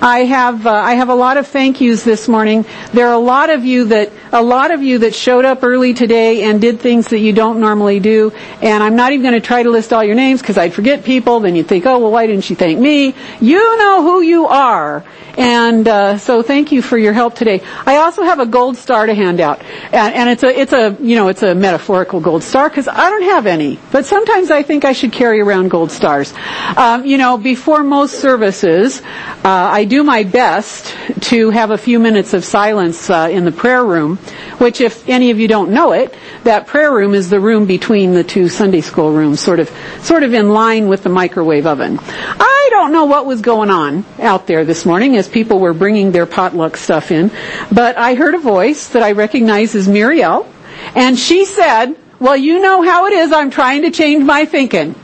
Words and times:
I 0.00 0.20
have 0.20 0.64
uh, 0.64 0.70
I 0.72 0.94
have 0.94 1.08
a 1.08 1.14
lot 1.14 1.38
of 1.38 1.48
thank 1.48 1.80
yous 1.80 2.04
this 2.04 2.28
morning. 2.28 2.64
There 2.92 3.08
are 3.08 3.14
a 3.14 3.18
lot 3.18 3.50
of 3.50 3.64
you 3.64 3.86
that 3.86 4.12
a 4.32 4.42
lot 4.42 4.70
of 4.70 4.80
you 4.80 4.98
that 4.98 5.14
showed 5.14 5.44
up 5.44 5.64
early 5.64 5.92
today 5.92 6.44
and 6.44 6.60
did 6.60 6.78
things 6.80 7.08
that 7.08 7.18
you 7.18 7.32
don't 7.32 7.58
normally 7.58 7.98
do. 7.98 8.32
And 8.62 8.82
I'm 8.82 8.94
not 8.94 9.12
even 9.12 9.22
going 9.22 9.40
to 9.40 9.44
try 9.44 9.64
to 9.64 9.70
list 9.70 9.92
all 9.92 10.04
your 10.04 10.14
names 10.14 10.40
because 10.40 10.56
I'd 10.56 10.72
forget 10.72 11.04
people. 11.04 11.40
Then 11.40 11.56
you'd 11.56 11.66
think, 11.66 11.84
oh 11.86 11.98
well, 11.98 12.12
why 12.12 12.26
didn't 12.28 12.44
she 12.44 12.54
thank 12.54 12.78
me? 12.78 13.14
You 13.40 13.78
know 13.78 14.02
who 14.02 14.20
you 14.20 14.46
are. 14.46 15.04
And 15.38 15.86
uh, 15.86 16.18
so 16.18 16.42
thank 16.42 16.72
you 16.72 16.82
for 16.82 16.98
your 16.98 17.12
help 17.12 17.36
today. 17.36 17.62
I 17.86 17.98
also 17.98 18.24
have 18.24 18.40
a 18.40 18.46
gold 18.46 18.76
star 18.76 19.06
to 19.06 19.14
hand 19.14 19.40
out, 19.40 19.62
and, 19.92 20.12
and 20.12 20.28
it's 20.28 20.42
a 20.42 20.48
it's 20.48 20.72
a 20.72 20.96
you 21.00 21.14
know 21.14 21.28
it's 21.28 21.44
a 21.44 21.54
metaphorical 21.54 22.18
gold 22.18 22.42
star 22.42 22.68
because 22.68 22.88
I 22.88 23.08
don't 23.08 23.22
have 23.22 23.46
any, 23.46 23.78
but 23.92 24.04
sometimes 24.04 24.50
I 24.50 24.64
think 24.64 24.84
I 24.84 24.92
should 24.92 25.12
carry 25.12 25.40
around 25.40 25.68
gold 25.68 25.92
stars. 25.92 26.34
Um, 26.76 27.06
you 27.06 27.18
know, 27.18 27.38
before 27.38 27.84
most 27.84 28.18
services, 28.18 29.00
uh, 29.00 29.04
I 29.44 29.84
do 29.88 30.04
my 30.04 30.22
best 30.22 30.94
to 31.22 31.50
have 31.50 31.70
a 31.70 31.78
few 31.78 31.98
minutes 31.98 32.34
of 32.34 32.44
silence 32.44 33.10
uh, 33.10 33.28
in 33.30 33.44
the 33.44 33.52
prayer 33.52 33.84
room, 33.84 34.16
which, 34.58 34.80
if 34.80 35.08
any 35.08 35.30
of 35.30 35.40
you 35.40 35.48
don't 35.48 35.70
know 35.70 35.92
it, 35.92 36.14
that 36.44 36.66
prayer 36.66 36.92
room 36.92 37.14
is 37.14 37.30
the 37.30 37.40
room 37.40 37.66
between 37.66 38.12
the 38.12 38.22
two 38.22 38.48
Sunday 38.48 38.80
school 38.80 39.12
rooms, 39.12 39.40
sort 39.40 39.60
of 39.60 39.70
sort 40.00 40.22
of 40.22 40.34
in 40.34 40.50
line 40.50 40.88
with 40.88 41.02
the 41.02 41.08
microwave 41.08 41.66
oven. 41.66 41.98
I 42.00 42.68
don't 42.70 42.92
know 42.92 43.06
what 43.06 43.26
was 43.26 43.40
going 43.40 43.70
on 43.70 44.04
out 44.20 44.46
there 44.46 44.64
this 44.64 44.86
morning 44.86 45.16
as 45.16 45.28
people 45.28 45.58
were 45.58 45.74
bringing 45.74 46.12
their 46.12 46.26
potluck 46.26 46.76
stuff 46.76 47.10
in, 47.10 47.30
but 47.72 47.96
I 47.96 48.14
heard 48.14 48.34
a 48.34 48.38
voice 48.38 48.88
that 48.90 49.02
I 49.02 49.12
recognize 49.12 49.74
as 49.74 49.88
Muriel, 49.88 50.50
and 50.94 51.18
she 51.18 51.44
said, 51.44 51.96
well, 52.20 52.36
you 52.36 52.60
know 52.60 52.82
how 52.82 53.06
it 53.06 53.12
is, 53.12 53.32
I'm 53.32 53.50
trying 53.50 53.82
to 53.82 53.90
change 53.90 54.24
my 54.24 54.44
thinking. 54.44 54.94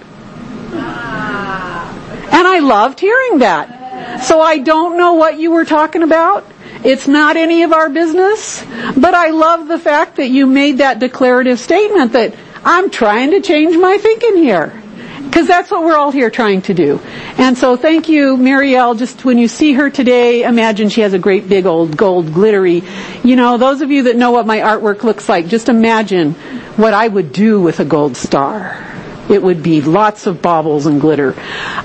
And 2.35 2.48
I 2.48 2.59
loved 2.59 2.98
hearing 2.98 3.38
that. 3.38 3.84
So 4.23 4.41
I 4.41 4.59
don't 4.59 4.97
know 4.97 5.15
what 5.15 5.39
you 5.39 5.51
were 5.51 5.65
talking 5.65 6.03
about. 6.03 6.47
It's 6.85 7.09
not 7.09 7.37
any 7.37 7.63
of 7.63 7.73
our 7.73 7.88
business, 7.88 8.63
but 8.96 9.15
I 9.15 9.30
love 9.30 9.69
the 9.69 9.79
fact 9.79 10.16
that 10.16 10.29
you 10.29 10.46
made 10.46 10.79
that 10.79 10.99
declarative 10.99 11.59
statement 11.59 12.13
that 12.13 12.35
I'm 12.65 12.91
trying 12.91 13.30
to 13.30 13.41
change 13.41 13.77
my 13.77 13.99
thinking 13.99 14.37
here. 14.37 14.80
Because 15.24 15.49
that's 15.49 15.71
what 15.71 15.83
we're 15.83 15.96
all 15.96 16.13
here 16.13 16.30
trying 16.30 16.63
to 16.63 16.74
do. 16.74 17.01
And 17.38 17.59
so 17.59 17.77
thank 17.77 18.09
you, 18.09 18.37
Marielle. 18.37 18.96
Just 18.96 19.24
when 19.24 19.37
you 19.37 19.49
see 19.49 19.73
her 19.73 19.91
today, 19.91 20.45
imagine 20.45 20.91
she 20.91 21.01
has 21.01 21.13
a 21.13 21.18
great 21.18 21.49
big 21.49 21.66
old 21.66 21.96
gold 21.96 22.33
glittery. 22.33 22.85
You 23.24 23.35
know, 23.35 23.57
those 23.59 23.80
of 23.80 23.91
you 23.91 24.05
that 24.05 24.16
know 24.16 24.30
what 24.30 24.46
my 24.46 24.59
artwork 24.59 25.02
looks 25.02 25.29
like, 25.29 25.49
just 25.49 25.68
imagine 25.68 26.35
what 26.77 26.95
I 26.95 27.09
would 27.09 27.33
do 27.33 27.61
with 27.61 27.80
a 27.80 27.85
gold 27.85 28.16
star. 28.16 28.93
It 29.29 29.43
would 29.43 29.63
be 29.63 29.80
lots 29.80 30.27
of 30.27 30.43
baubles 30.43 30.87
and 30.87 31.01
glitter. 31.01 31.35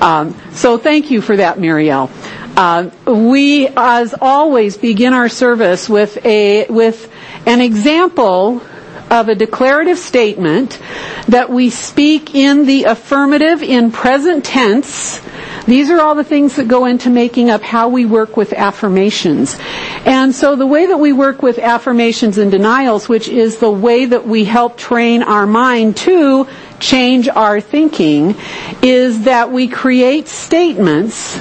Um, 0.01 0.35
so 0.51 0.77
thank 0.77 1.09
you 1.11 1.21
for 1.21 1.37
that, 1.37 1.57
Marielle. 1.57 2.09
Uh, 2.57 2.89
we, 3.11 3.67
as 3.77 4.13
always, 4.19 4.77
begin 4.77 5.13
our 5.13 5.29
service 5.29 5.87
with 5.87 6.23
a 6.25 6.65
with 6.67 7.09
an 7.45 7.61
example 7.61 8.61
of 9.09 9.27
a 9.29 9.35
declarative 9.35 9.97
statement 9.97 10.79
that 11.27 11.49
we 11.49 11.69
speak 11.69 12.35
in 12.35 12.65
the 12.65 12.83
affirmative 12.83 13.63
in 13.63 13.91
present 13.91 14.45
tense. 14.45 15.19
These 15.65 15.89
are 15.89 15.99
all 15.99 16.15
the 16.15 16.23
things 16.23 16.55
that 16.55 16.67
go 16.67 16.85
into 16.85 17.09
making 17.09 17.49
up 17.49 17.61
how 17.61 17.89
we 17.89 18.05
work 18.05 18.37
with 18.37 18.53
affirmations. 18.53 19.57
And 20.05 20.33
so 20.33 20.55
the 20.55 20.67
way 20.67 20.87
that 20.87 20.97
we 20.99 21.13
work 21.13 21.41
with 21.41 21.59
affirmations 21.59 22.37
and 22.37 22.51
denials, 22.51 23.07
which 23.09 23.27
is 23.27 23.57
the 23.57 23.71
way 23.71 24.05
that 24.05 24.27
we 24.27 24.45
help 24.45 24.77
train 24.77 25.23
our 25.23 25.45
mind 25.47 25.97
to 25.97 26.47
change 26.79 27.27
our 27.27 27.61
thinking, 27.61 28.35
is 28.81 29.23
that 29.23 29.51
we 29.51 29.67
create 29.67 30.27
statements 30.27 31.39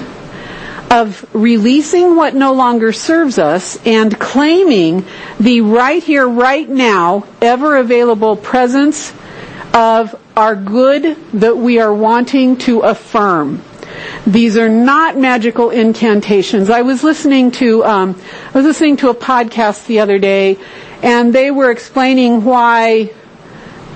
of 0.91 1.25
releasing 1.35 2.17
what 2.17 2.35
no 2.35 2.55
longer 2.55 2.93
serves 2.93 3.39
us 3.39 3.79
and 3.87 4.19
claiming 4.19 5.05
the 5.39 5.61
right 5.61 6.03
here, 6.03 6.27
right 6.27 6.69
now, 6.69 7.25
ever 7.43 7.77
available 7.77 8.37
presence 8.37 9.13
of 9.75 10.19
our 10.37 10.57
good 10.57 11.17
that 11.33 11.57
we 11.57 11.79
are 11.79 11.93
wanting 11.93 12.57
to 12.57 12.81
affirm. 12.81 13.63
These 14.27 14.57
are 14.57 14.69
not 14.69 15.17
magical 15.17 15.71
incantations. 15.71 16.71
I 16.71 16.83
was 16.83 17.03
listening 17.03 17.51
to 17.53 17.85
um, 17.85 18.21
I 18.55 18.59
was 18.59 18.65
listening 18.65 18.97
to 18.99 19.11
a 19.11 19.15
podcast 19.15 19.87
the 19.87 20.01
other 20.01 20.19
day, 20.19 20.59
and 21.03 21.35
they 21.35 21.51
were 21.51 21.71
explaining 21.71 22.45
why 22.45 23.13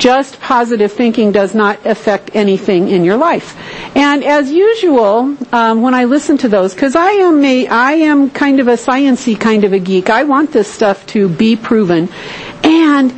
just 0.02 0.40
positive 0.40 0.90
thinking 0.90 1.30
does 1.30 1.54
not 1.54 1.86
affect 1.86 2.32
anything 2.34 2.88
in 2.88 3.04
your 3.04 3.16
life. 3.16 3.56
And 3.96 4.24
as 4.24 4.50
usual, 4.50 5.36
um, 5.52 5.80
when 5.80 5.94
I 5.94 6.06
listen 6.06 6.36
to 6.38 6.48
those, 6.48 6.74
because 6.74 6.96
I 6.96 7.12
am 7.12 7.44
a, 7.44 7.68
I 7.68 7.92
am 7.92 8.28
kind 8.28 8.58
of 8.58 8.66
a 8.66 8.72
sciency 8.72 9.38
kind 9.38 9.62
of 9.62 9.72
a 9.72 9.78
geek. 9.78 10.10
I 10.10 10.24
want 10.24 10.50
this 10.50 10.66
stuff 10.66 11.06
to 11.14 11.28
be 11.28 11.54
proven, 11.54 12.08
and 12.64 13.14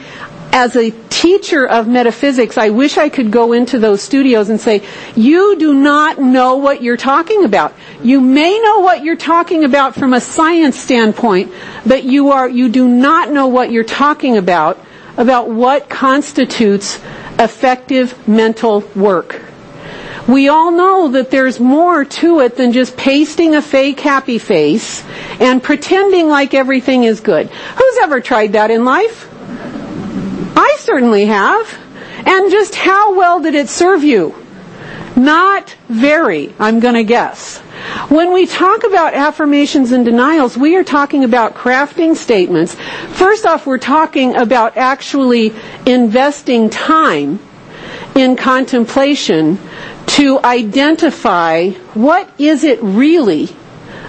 as 0.53 0.77
a 0.77 0.91
teacher 1.09 1.67
of 1.67 1.89
metaphysics, 1.89 2.59
I 2.59 2.69
wish 2.69 2.99
I 2.99 3.09
could 3.09 3.31
go 3.31 3.55
into 3.55 3.79
those 3.79 4.03
studios 4.03 4.51
and 4.51 4.61
say, 4.61 4.87
you 5.17 5.57
do 5.59 5.73
not 5.73 6.21
know 6.21 6.57
what 6.57 6.83
you're 6.83 6.99
talking 6.99 7.45
about. 7.45 7.73
You 8.03 8.21
may 8.21 8.61
know 8.61 8.81
what 8.81 9.03
you're 9.03 9.17
talking 9.17 9.65
about 9.65 9.95
from 9.95 10.13
a 10.13 10.21
science 10.21 10.79
standpoint, 10.79 11.51
but 11.87 12.05
you 12.05 12.33
are, 12.33 12.47
you 12.49 12.69
do 12.69 12.87
not 12.87 13.31
know 13.31 13.47
what 13.49 13.73
you're 13.73 13.85
talking 13.85 14.37
about 14.37 14.79
about 15.17 15.49
what 15.49 15.89
constitutes 15.89 17.01
effective 17.39 18.29
mental 18.29 18.81
work. 18.95 19.43
We 20.27 20.49
all 20.49 20.71
know 20.71 21.09
that 21.09 21.31
there's 21.31 21.61
more 21.61 22.05
to 22.05 22.41
it 22.41 22.57
than 22.57 22.73
just 22.73 22.97
pasting 22.97 23.55
a 23.55 23.61
fake 23.63 24.01
happy 24.01 24.39
face 24.39 25.05
and 25.39 25.63
pretending 25.63 26.29
like 26.29 26.55
everything 26.55 27.05
is 27.05 27.21
good. 27.21 27.49
Who's 27.49 27.99
ever 28.03 28.21
tried 28.21 28.53
that 28.53 28.71
in 28.71 28.85
life? 28.85 29.29
I 30.57 30.77
certainly 30.81 31.27
have. 31.27 31.79
And 32.27 32.51
just 32.51 32.75
how 32.75 33.15
well 33.15 33.41
did 33.41 33.55
it 33.55 33.69
serve 33.69 34.03
you? 34.03 34.35
Not 35.17 35.75
very, 35.89 36.53
I'm 36.59 36.81
gonna 36.81 37.05
guess. 37.05 37.59
When 38.09 38.33
we 38.33 38.47
talk 38.47 38.83
about 38.85 39.15
affirmations 39.15 39.93
and 39.93 40.05
denials, 40.05 40.57
we 40.57 40.75
are 40.77 40.83
talking 40.85 41.23
about 41.23 41.55
crafting 41.55 42.17
statements. 42.17 42.75
First 43.11 43.47
off, 43.47 43.67
we're 43.67 43.79
talking 43.79 44.35
about 44.35 44.77
actually 44.77 45.53
investing 45.87 46.69
time 46.71 47.39
in 48.17 48.37
contemplation 48.37 49.59
to 50.07 50.41
identify 50.45 51.71
what 51.95 52.29
is 52.39 52.65
it 52.65 52.79
really 52.83 53.49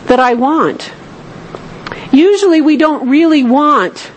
that 0.08 0.20
I 0.20 0.34
want. 0.34 0.92
Usually 2.12 2.62
we 2.62 2.78
don't 2.78 3.10
really 3.10 3.44
want 3.44 4.12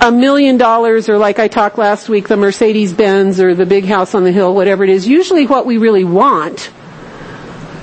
a 0.00 0.10
million 0.10 0.56
dollars 0.56 1.08
or 1.08 1.18
like 1.18 1.38
I 1.38 1.48
talked 1.48 1.76
last 1.76 2.08
week, 2.08 2.28
the 2.28 2.36
Mercedes 2.36 2.92
Benz 2.92 3.40
or 3.40 3.54
the 3.54 3.66
big 3.66 3.84
house 3.84 4.14
on 4.14 4.24
the 4.24 4.32
hill, 4.32 4.54
whatever 4.54 4.82
it 4.82 4.90
is. 4.90 5.06
Usually 5.06 5.46
what 5.46 5.66
we 5.66 5.76
really 5.76 6.04
want 6.04 6.70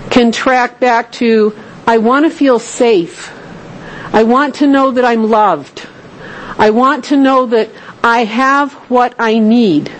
can 0.09 0.31
track 0.31 0.79
back 0.79 1.11
to, 1.13 1.55
I 1.85 1.99
want 1.99 2.25
to 2.25 2.31
feel 2.31 2.59
safe. 2.59 3.31
I 4.13 4.23
want 4.23 4.55
to 4.55 4.67
know 4.67 4.91
that 4.91 5.05
I'm 5.05 5.29
loved. 5.29 5.87
I 6.57 6.71
want 6.71 7.05
to 7.05 7.17
know 7.17 7.45
that 7.47 7.69
I 8.03 8.23
have 8.25 8.73
what 8.89 9.13
I 9.19 9.37
need. 9.37 9.91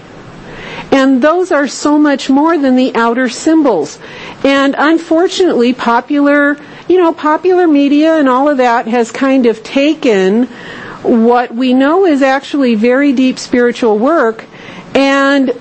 And 0.92 1.22
those 1.22 1.52
are 1.52 1.68
so 1.68 2.00
much 2.00 2.30
more 2.30 2.58
than 2.58 2.76
the 2.76 2.96
outer 2.96 3.30
symbols. 3.30 4.00
And 4.44 4.74
unfortunately, 4.78 5.74
popular, 5.74 6.58
you 6.88 6.98
know, 6.98 7.14
popular 7.14 7.68
media 7.68 8.16
and 8.16 8.28
all 8.28 8.50
of 8.50 8.58
that 8.58 8.88
has 8.88 9.12
kind 9.12 9.46
of 9.46 9.62
taken 9.62 10.48
what 11.08 11.54
we 11.54 11.74
know 11.74 12.06
is 12.06 12.22
actually 12.22 12.76
very 12.76 13.14
deep 13.14 13.40
spiritual 13.40 13.98
work 13.98 14.46
and 14.94 15.52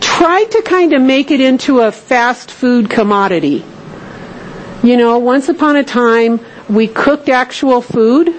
tried 0.00 0.50
to 0.50 0.62
kind 0.62 0.92
of 0.92 1.00
make 1.00 1.30
it 1.30 1.40
into 1.40 1.80
a 1.80 1.92
fast 1.92 2.50
food 2.50 2.90
commodity. 2.90 3.64
You 4.82 4.96
know, 4.96 5.18
once 5.18 5.48
upon 5.48 5.76
a 5.76 5.84
time, 5.84 6.40
we 6.68 6.88
cooked 6.88 7.28
actual 7.28 7.80
food 7.80 8.34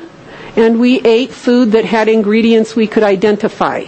and 0.56 0.80
we 0.80 1.00
ate 1.02 1.31
food 1.31 1.72
that 1.72 1.86
had 1.86 2.08
ingredients 2.08 2.75
we 2.75 2.88
could 2.88 3.04
identify 3.04 3.86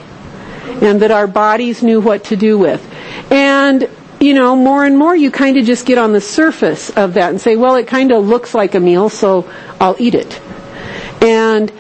and 0.82 1.02
that 1.02 1.12
our 1.12 1.28
bodies 1.28 1.84
knew 1.84 2.00
what 2.00 2.24
to 2.26 2.36
do 2.36 2.58
with. 2.58 2.86
And, 3.32 3.90
you 4.20 4.34
know, 4.34 4.56
more 4.56 4.86
and 4.86 4.98
more 4.98 5.16
you 5.16 5.32
kind 5.32 5.58
of 5.58 5.66
just 5.66 5.86
get 5.86 5.98
on 5.98 6.14
the 6.14 6.22
surface 6.22 6.90
of 6.92 7.16
that 7.16 7.30
and 7.32 7.42
say, 7.42 7.56
well, 7.56 7.76
it 7.76 7.88
kind 7.88 8.12
of 8.12 8.26
looks 8.26 8.54
like 8.54 8.76
a 8.76 8.80
meal, 8.80 9.10
so 9.10 9.52
I'll 9.82 9.96
eat 10.00 10.16
it. 10.16 10.40
And 11.22 11.72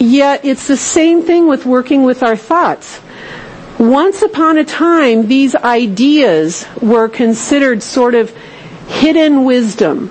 yet 0.00 0.44
it's 0.44 0.66
the 0.66 0.76
same 0.76 1.22
thing 1.22 1.46
with 1.46 1.64
working 1.64 2.02
with 2.02 2.24
our 2.24 2.36
thoughts. 2.36 3.00
Once 3.78 4.22
upon 4.22 4.58
a 4.58 4.64
time, 4.64 5.28
these 5.28 5.54
ideas 5.54 6.66
were 6.82 7.08
considered 7.08 7.82
sort 7.82 8.14
of 8.14 8.34
hidden 8.88 9.44
wisdom 9.44 10.10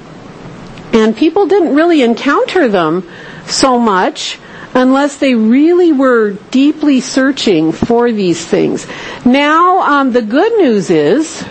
and 0.93 1.15
people 1.15 1.45
didn't 1.47 1.75
really 1.75 2.01
encounter 2.01 2.67
them 2.67 3.07
so 3.45 3.79
much 3.79 4.39
unless 4.73 5.17
they 5.17 5.35
really 5.35 5.91
were 5.91 6.31
deeply 6.51 7.01
searching 7.01 7.71
for 7.71 8.11
these 8.11 8.45
things. 8.45 8.87
Now, 9.25 9.79
um, 9.81 10.11
the 10.11 10.21
good 10.21 10.53
news 10.57 10.89
is, 10.89 11.45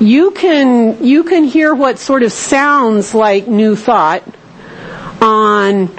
you 0.00 0.30
can 0.30 1.04
you 1.04 1.24
can 1.24 1.44
hear 1.44 1.74
what 1.74 1.98
sort 1.98 2.22
of 2.22 2.32
sounds 2.32 3.14
like 3.14 3.48
new 3.48 3.74
thought 3.74 4.22
on 5.20 5.90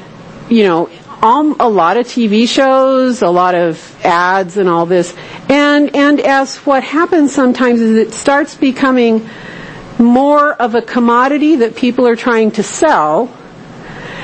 you 0.49 0.63
know 0.63 0.89
um, 1.21 1.55
a 1.59 1.67
lot 1.67 1.97
of 1.97 2.05
TV 2.05 2.47
shows, 2.47 3.21
a 3.21 3.29
lot 3.29 3.55
of 3.55 4.05
ads 4.05 4.57
and 4.57 4.69
all 4.69 4.85
this. 4.85 5.13
And, 5.49 5.95
and 5.95 6.19
as 6.21 6.57
what 6.57 6.83
happens 6.83 7.33
sometimes 7.33 7.81
is 7.81 7.97
it 7.97 8.13
starts 8.13 8.55
becoming 8.55 9.29
more 9.97 10.53
of 10.53 10.75
a 10.75 10.81
commodity 10.81 11.57
that 11.57 11.75
people 11.75 12.07
are 12.07 12.15
trying 12.15 12.51
to 12.51 12.63
sell 12.63 13.35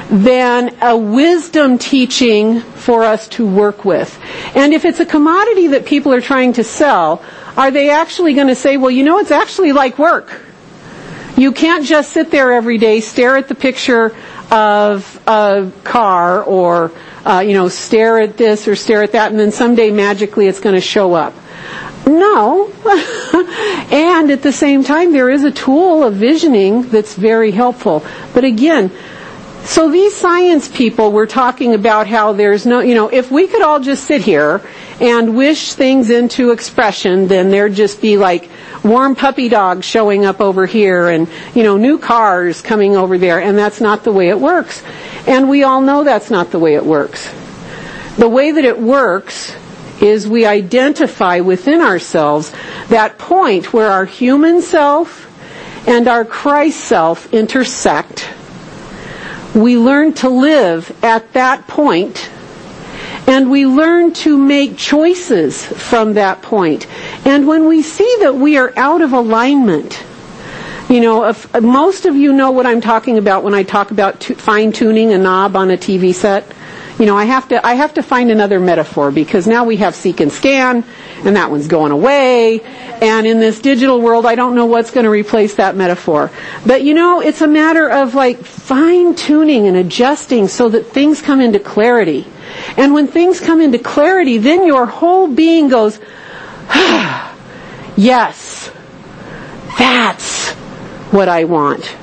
than 0.09 0.75
a 0.81 0.95
wisdom 0.95 1.77
teaching 1.77 2.61
for 2.61 3.03
us 3.03 3.27
to 3.27 3.45
work 3.45 3.83
with. 3.83 4.17
And 4.55 4.73
if 4.73 4.85
it's 4.85 4.99
a 4.99 5.05
commodity 5.05 5.67
that 5.67 5.85
people 5.85 6.13
are 6.13 6.21
trying 6.21 6.53
to 6.53 6.63
sell, 6.63 7.23
are 7.57 7.71
they 7.71 7.89
actually 7.89 8.33
going 8.35 8.47
to 8.47 8.55
say, 8.55 8.77
well, 8.77 8.91
you 8.91 9.03
know, 9.03 9.19
it's 9.19 9.31
actually 9.31 9.71
like 9.71 9.97
work. 9.97 10.41
You 11.35 11.51
can't 11.51 11.85
just 11.85 12.13
sit 12.13 12.31
there 12.31 12.53
every 12.53 12.77
day, 12.77 13.01
stare 13.01 13.35
at 13.35 13.49
the 13.49 13.55
picture 13.55 14.15
of 14.55 15.21
a 15.27 15.69
car 15.83 16.41
or, 16.41 16.91
uh, 17.25 17.43
you 17.45 17.53
know, 17.53 17.67
stare 17.67 18.19
at 18.19 18.37
this 18.37 18.69
or 18.69 18.75
stare 18.77 19.03
at 19.03 19.11
that 19.11 19.29
and 19.29 19.39
then 19.39 19.51
someday 19.51 19.91
magically 19.91 20.47
it's 20.47 20.61
going 20.61 20.75
to 20.75 20.81
show 20.81 21.13
up. 21.13 21.33
No. 22.07 22.67
and 23.91 24.31
at 24.31 24.41
the 24.43 24.53
same 24.53 24.85
time, 24.85 25.11
there 25.11 25.29
is 25.29 25.43
a 25.43 25.51
tool 25.51 26.03
of 26.03 26.13
visioning 26.13 26.83
that's 26.83 27.15
very 27.15 27.51
helpful. 27.51 28.05
But 28.33 28.45
again, 28.45 28.91
so 29.65 29.91
these 29.91 30.15
science 30.15 30.69
people 30.69 31.11
were 31.11 31.27
talking 31.27 31.73
about 31.73 32.07
how 32.07 32.31
there's 32.31 32.65
no, 32.65 32.79
you 32.79 32.95
know, 32.95 33.09
if 33.09 33.31
we 33.31 33.47
could 33.47 33.61
all 33.61 33.81
just 33.81 34.05
sit 34.05 34.21
here 34.21 34.61
and 34.99 35.35
wish 35.35 35.73
things 35.73 36.09
into 36.09 36.51
expression, 36.51 37.27
then 37.27 37.51
there'd 37.51 37.73
just 37.73 38.01
be 38.01 38.17
like 38.17 38.49
warm 38.83 39.15
puppy 39.15 39.49
dogs 39.49 39.85
showing 39.85 40.25
up 40.25 40.39
over 40.39 40.65
here 40.65 41.07
and, 41.09 41.27
you 41.53 41.63
know, 41.63 41.77
new 41.77 41.97
cars 41.97 42.61
coming 42.61 42.95
over 42.95 43.17
there, 43.17 43.39
and 43.39 43.57
that's 43.57 43.81
not 43.81 44.03
the 44.03 44.11
way 44.11 44.29
it 44.29 44.39
works. 44.39 44.83
And 45.27 45.49
we 45.49 45.63
all 45.63 45.81
know 45.81 46.03
that's 46.03 46.29
not 46.29 46.51
the 46.51 46.59
way 46.59 46.75
it 46.75 46.85
works. 46.85 47.33
The 48.17 48.29
way 48.29 48.51
that 48.51 48.63
it 48.65 48.79
works 48.79 49.55
is 50.01 50.27
we 50.27 50.45
identify 50.45 51.39
within 51.39 51.81
ourselves 51.81 52.51
that 52.89 53.17
point 53.17 53.73
where 53.73 53.91
our 53.91 54.05
human 54.05 54.61
self 54.61 55.23
and 55.87 56.07
our 56.07 56.25
Christ 56.25 56.79
self 56.79 57.33
intersect 57.33 58.29
we 59.55 59.77
learn 59.77 60.11
to 60.13 60.27
live 60.27 60.95
at 61.01 61.31
that 61.33 61.65
point 61.65 62.29
and 63.27 63.49
we 63.49 63.65
learn 63.65 64.13
to 64.13 64.37
make 64.37 64.77
choices 64.77 65.65
from 65.65 66.13
that 66.13 66.41
point. 66.41 66.87
And 67.25 67.47
when 67.47 67.67
we 67.67 67.81
see 67.81 68.17
that 68.21 68.35
we 68.35 68.57
are 68.57 68.71
out 68.77 69.01
of 69.01 69.13
alignment, 69.13 70.03
you 70.89 71.01
know, 71.01 71.25
if, 71.25 71.51
most 71.61 72.05
of 72.05 72.15
you 72.15 72.31
know 72.31 72.51
what 72.51 72.65
I'm 72.67 72.81
talking 72.81 73.17
about 73.17 73.43
when 73.43 73.55
I 73.55 73.63
talk 73.63 73.89
about 73.91 74.23
fine 74.23 74.71
tuning 74.71 75.11
a 75.11 75.17
knob 75.17 75.55
on 75.55 75.71
a 75.71 75.77
TV 75.77 76.13
set. 76.13 76.45
You 76.97 77.05
know, 77.05 77.17
I 77.17 77.25
have 77.25 77.49
to 77.49 77.65
I 77.65 77.73
have 77.73 77.95
to 77.95 78.03
find 78.03 78.31
another 78.31 78.57
metaphor 78.57 79.11
because 79.11 79.47
now 79.47 79.65
we 79.65 79.77
have 79.77 79.95
seek 79.95 80.21
and 80.21 80.31
scan, 80.31 80.85
and 81.25 81.35
that 81.35 81.51
one's 81.51 81.67
going 81.67 81.91
away. 81.91 82.61
And 82.61 83.27
in 83.27 83.41
this 83.41 83.59
digital 83.59 83.99
world, 83.99 84.25
I 84.25 84.35
don't 84.35 84.55
know 84.55 84.65
what's 84.65 84.91
going 84.91 85.03
to 85.03 85.09
replace 85.09 85.55
that 85.55 85.75
metaphor. 85.75 86.31
But 86.65 86.83
you 86.83 86.93
know, 86.93 87.19
it's 87.19 87.41
a 87.41 87.47
matter 87.47 87.89
of 87.89 88.15
like 88.15 88.45
fine 88.45 89.13
tuning 89.13 89.67
and 89.67 89.75
adjusting 89.75 90.47
so 90.47 90.69
that 90.69 90.85
things 90.85 91.21
come 91.21 91.41
into 91.41 91.59
clarity. 91.59 92.25
And 92.77 92.93
when 92.93 93.07
things 93.07 93.41
come 93.41 93.59
into 93.59 93.77
clarity, 93.79 94.37
then 94.37 94.65
your 94.65 94.85
whole 94.85 95.27
being 95.27 95.67
goes, 95.67 95.99
ah, 96.69 97.35
yes, 97.97 98.71
that's 99.77 100.51
what 101.11 101.27
I 101.27 101.43
want. 101.43 101.93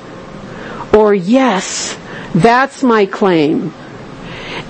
Or 0.93 1.15
yes, 1.15 1.97
that's 2.35 2.83
my 2.83 3.07
claim. 3.07 3.73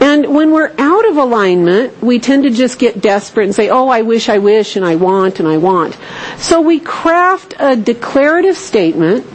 And 0.03 0.35
when 0.35 0.51
we're 0.51 0.73
out 0.77 1.07
of 1.07 1.15
alignment, 1.15 2.01
we 2.03 2.19
tend 2.19 2.43
to 2.43 2.49
just 2.49 2.77
get 2.77 2.99
desperate 2.99 3.45
and 3.45 3.55
say, 3.55 3.69
oh, 3.69 3.87
I 3.87 4.01
wish, 4.01 4.27
I 4.27 4.39
wish, 4.39 4.75
and 4.75 4.83
I 4.83 4.97
want, 4.97 5.39
and 5.39 5.47
I 5.47 5.55
want. 5.55 5.97
So 6.37 6.59
we 6.59 6.81
craft 6.81 7.53
a 7.57 7.77
declarative 7.77 8.57
statement 8.57 9.25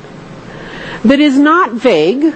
that 1.05 1.20
is 1.20 1.38
not 1.38 1.73
vague. 1.73 2.35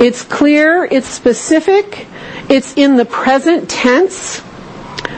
It's 0.00 0.24
clear, 0.24 0.86
it's 0.86 1.06
specific, 1.06 2.08
it's 2.50 2.76
in 2.76 2.96
the 2.96 3.04
present 3.04 3.70
tense. 3.70 4.42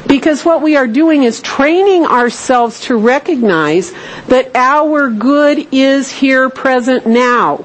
Because 0.06 0.44
what 0.44 0.60
we 0.60 0.76
are 0.76 0.86
doing 0.86 1.22
is 1.22 1.40
training 1.40 2.04
ourselves 2.04 2.80
to 2.88 2.96
recognize 2.98 3.94
that 4.26 4.54
our 4.54 5.08
good 5.08 5.66
is 5.72 6.10
here 6.10 6.50
present 6.50 7.06
now. 7.06 7.64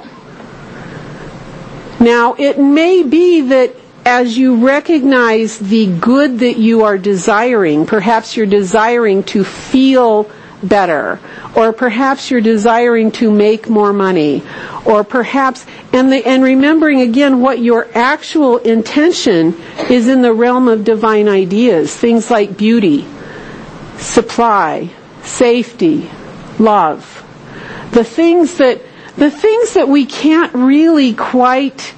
Now, 1.99 2.35
it 2.35 2.57
may 2.57 3.03
be 3.03 3.41
that 3.41 3.82
as 4.05 4.37
you 4.37 4.65
recognize 4.65 5.57
the 5.59 5.87
good 5.99 6.39
that 6.39 6.57
you 6.57 6.83
are 6.83 6.97
desiring, 6.97 7.85
perhaps 7.85 8.35
you're 8.35 8.45
desiring 8.45 9.23
to 9.23 9.43
feel 9.43 10.29
better, 10.61 11.19
or 11.55 11.73
perhaps 11.73 12.31
you're 12.31 12.41
desiring 12.41 13.11
to 13.11 13.31
make 13.31 13.69
more 13.69 13.93
money, 13.93 14.43
or 14.85 15.03
perhaps, 15.03 15.65
and, 15.91 16.11
the, 16.11 16.25
and 16.25 16.43
remembering 16.43 17.01
again 17.01 17.41
what 17.41 17.59
your 17.59 17.87
actual 17.93 18.57
intention 18.57 19.59
is 19.89 20.07
in 20.07 20.21
the 20.21 20.33
realm 20.33 20.67
of 20.67 20.83
divine 20.83 21.27
ideas, 21.27 21.95
things 21.95 22.31
like 22.31 22.57
beauty, 22.57 23.05
supply, 23.97 24.89
safety, 25.23 26.09
love. 26.59 27.19
The 27.91 28.03
things 28.03 28.57
that, 28.57 28.81
the 29.17 29.31
things 29.31 29.73
that 29.73 29.87
we 29.87 30.05
can't 30.05 30.53
really 30.53 31.13
quite 31.13 31.93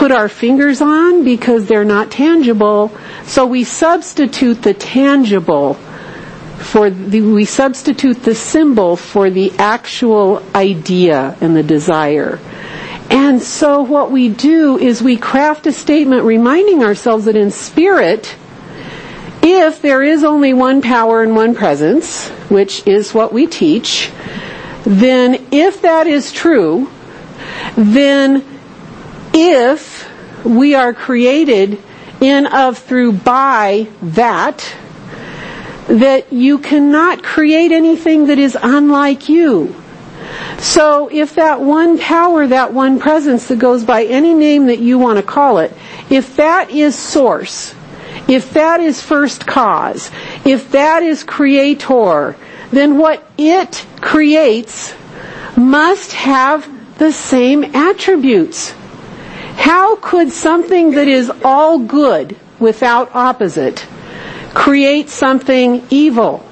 put 0.00 0.10
our 0.10 0.30
fingers 0.30 0.80
on 0.80 1.24
because 1.24 1.66
they're 1.66 1.84
not 1.84 2.10
tangible. 2.10 2.90
So 3.24 3.44
we 3.44 3.64
substitute 3.64 4.62
the 4.62 4.72
tangible 4.72 5.74
for 5.74 6.88
the, 6.88 7.20
we 7.20 7.44
substitute 7.44 8.22
the 8.22 8.34
symbol 8.34 8.96
for 8.96 9.28
the 9.28 9.52
actual 9.58 10.42
idea 10.54 11.36
and 11.42 11.54
the 11.54 11.62
desire. 11.62 12.38
And 13.10 13.42
so 13.42 13.82
what 13.82 14.10
we 14.10 14.30
do 14.30 14.78
is 14.78 15.02
we 15.02 15.18
craft 15.18 15.66
a 15.66 15.72
statement 15.72 16.24
reminding 16.24 16.82
ourselves 16.82 17.26
that 17.26 17.36
in 17.36 17.50
spirit, 17.50 18.34
if 19.42 19.82
there 19.82 20.02
is 20.02 20.24
only 20.24 20.54
one 20.54 20.80
power 20.80 21.22
and 21.22 21.36
one 21.36 21.54
presence, 21.54 22.30
which 22.48 22.86
is 22.86 23.12
what 23.12 23.34
we 23.34 23.46
teach, 23.46 24.10
then 24.84 25.46
if 25.52 25.82
that 25.82 26.06
is 26.06 26.32
true, 26.32 26.90
then 27.76 28.42
if 29.32 29.89
we 30.44 30.74
are 30.74 30.92
created 30.92 31.82
in, 32.20 32.46
of, 32.46 32.78
through, 32.78 33.12
by 33.12 33.88
that, 34.02 34.76
that 35.86 36.32
you 36.32 36.58
cannot 36.58 37.22
create 37.22 37.72
anything 37.72 38.26
that 38.26 38.38
is 38.38 38.56
unlike 38.60 39.28
you. 39.28 39.74
So 40.58 41.08
if 41.10 41.34
that 41.36 41.60
one 41.60 41.98
power, 41.98 42.46
that 42.46 42.72
one 42.72 43.00
presence 43.00 43.48
that 43.48 43.58
goes 43.58 43.84
by 43.84 44.04
any 44.04 44.34
name 44.34 44.66
that 44.66 44.78
you 44.78 44.98
want 44.98 45.16
to 45.18 45.22
call 45.22 45.58
it, 45.58 45.72
if 46.10 46.36
that 46.36 46.70
is 46.70 46.96
source, 46.96 47.74
if 48.28 48.52
that 48.52 48.80
is 48.80 49.02
first 49.02 49.46
cause, 49.46 50.10
if 50.44 50.70
that 50.72 51.02
is 51.02 51.24
creator, 51.24 52.36
then 52.70 52.98
what 52.98 53.26
it 53.36 53.84
creates 54.00 54.94
must 55.56 56.12
have 56.12 56.68
the 56.98 57.10
same 57.10 57.64
attributes. 57.74 58.74
How 59.56 59.96
could 59.96 60.32
something 60.32 60.92
that 60.92 61.08
is 61.08 61.30
all 61.44 61.78
good 61.78 62.36
without 62.58 63.14
opposite 63.14 63.86
create 64.54 65.08
something 65.08 65.84
evil? 65.90 66.44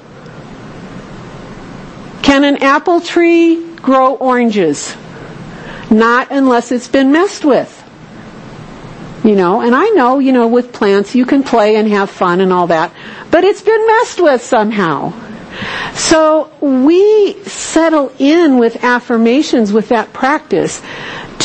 Can 2.21 2.43
an 2.43 2.57
apple 2.57 3.01
tree 3.01 3.75
grow 3.77 4.15
oranges? 4.15 4.95
Not 5.89 6.31
unless 6.31 6.71
it's 6.71 6.87
been 6.87 7.11
messed 7.11 7.43
with. 7.43 7.75
You 9.23 9.35
know, 9.35 9.61
and 9.61 9.75
I 9.75 9.89
know, 9.89 10.19
you 10.19 10.31
know, 10.31 10.47
with 10.47 10.71
plants 10.71 11.13
you 11.13 11.25
can 11.25 11.43
play 11.43 11.75
and 11.75 11.89
have 11.89 12.09
fun 12.09 12.39
and 12.39 12.53
all 12.53 12.67
that, 12.67 12.93
but 13.31 13.43
it's 13.43 13.61
been 13.61 13.85
messed 13.85 14.21
with 14.21 14.41
somehow. 14.41 15.11
So 15.93 16.51
we 16.61 17.33
settle 17.43 18.13
in 18.17 18.59
with 18.59 18.83
affirmations 18.83 19.73
with 19.73 19.89
that 19.89 20.13
practice 20.13 20.81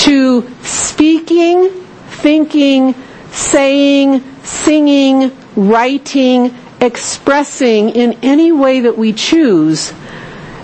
to 0.04 0.48
speaking, 0.62 1.70
thinking, 2.08 2.94
saying, 3.30 4.22
singing, 4.42 5.32
writing, 5.56 6.54
expressing 6.80 7.90
in 7.90 8.18
any 8.22 8.52
way 8.52 8.80
that 8.80 8.98
we 8.98 9.12
choose 9.14 9.94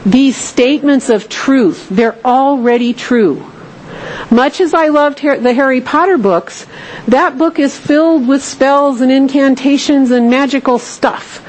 these 0.04 0.37
statements 0.37 1.09
of 1.09 1.28
truth. 1.28 1.88
They're 1.88 2.18
already 2.25 2.92
true. 2.92 3.50
Much 4.30 4.61
as 4.61 4.75
I 4.75 4.88
loved 4.88 5.23
the 5.23 5.54
Harry 5.54 5.80
Potter 5.80 6.18
books, 6.18 6.66
that 7.09 7.38
book 7.38 7.59
is 7.59 7.76
filled 7.76 8.28
with 8.28 8.44
spells 8.44 9.00
and 9.00 9.11
incantations 9.11 10.11
and 10.11 10.30
magical 10.30 10.78
stuff. 10.78 11.42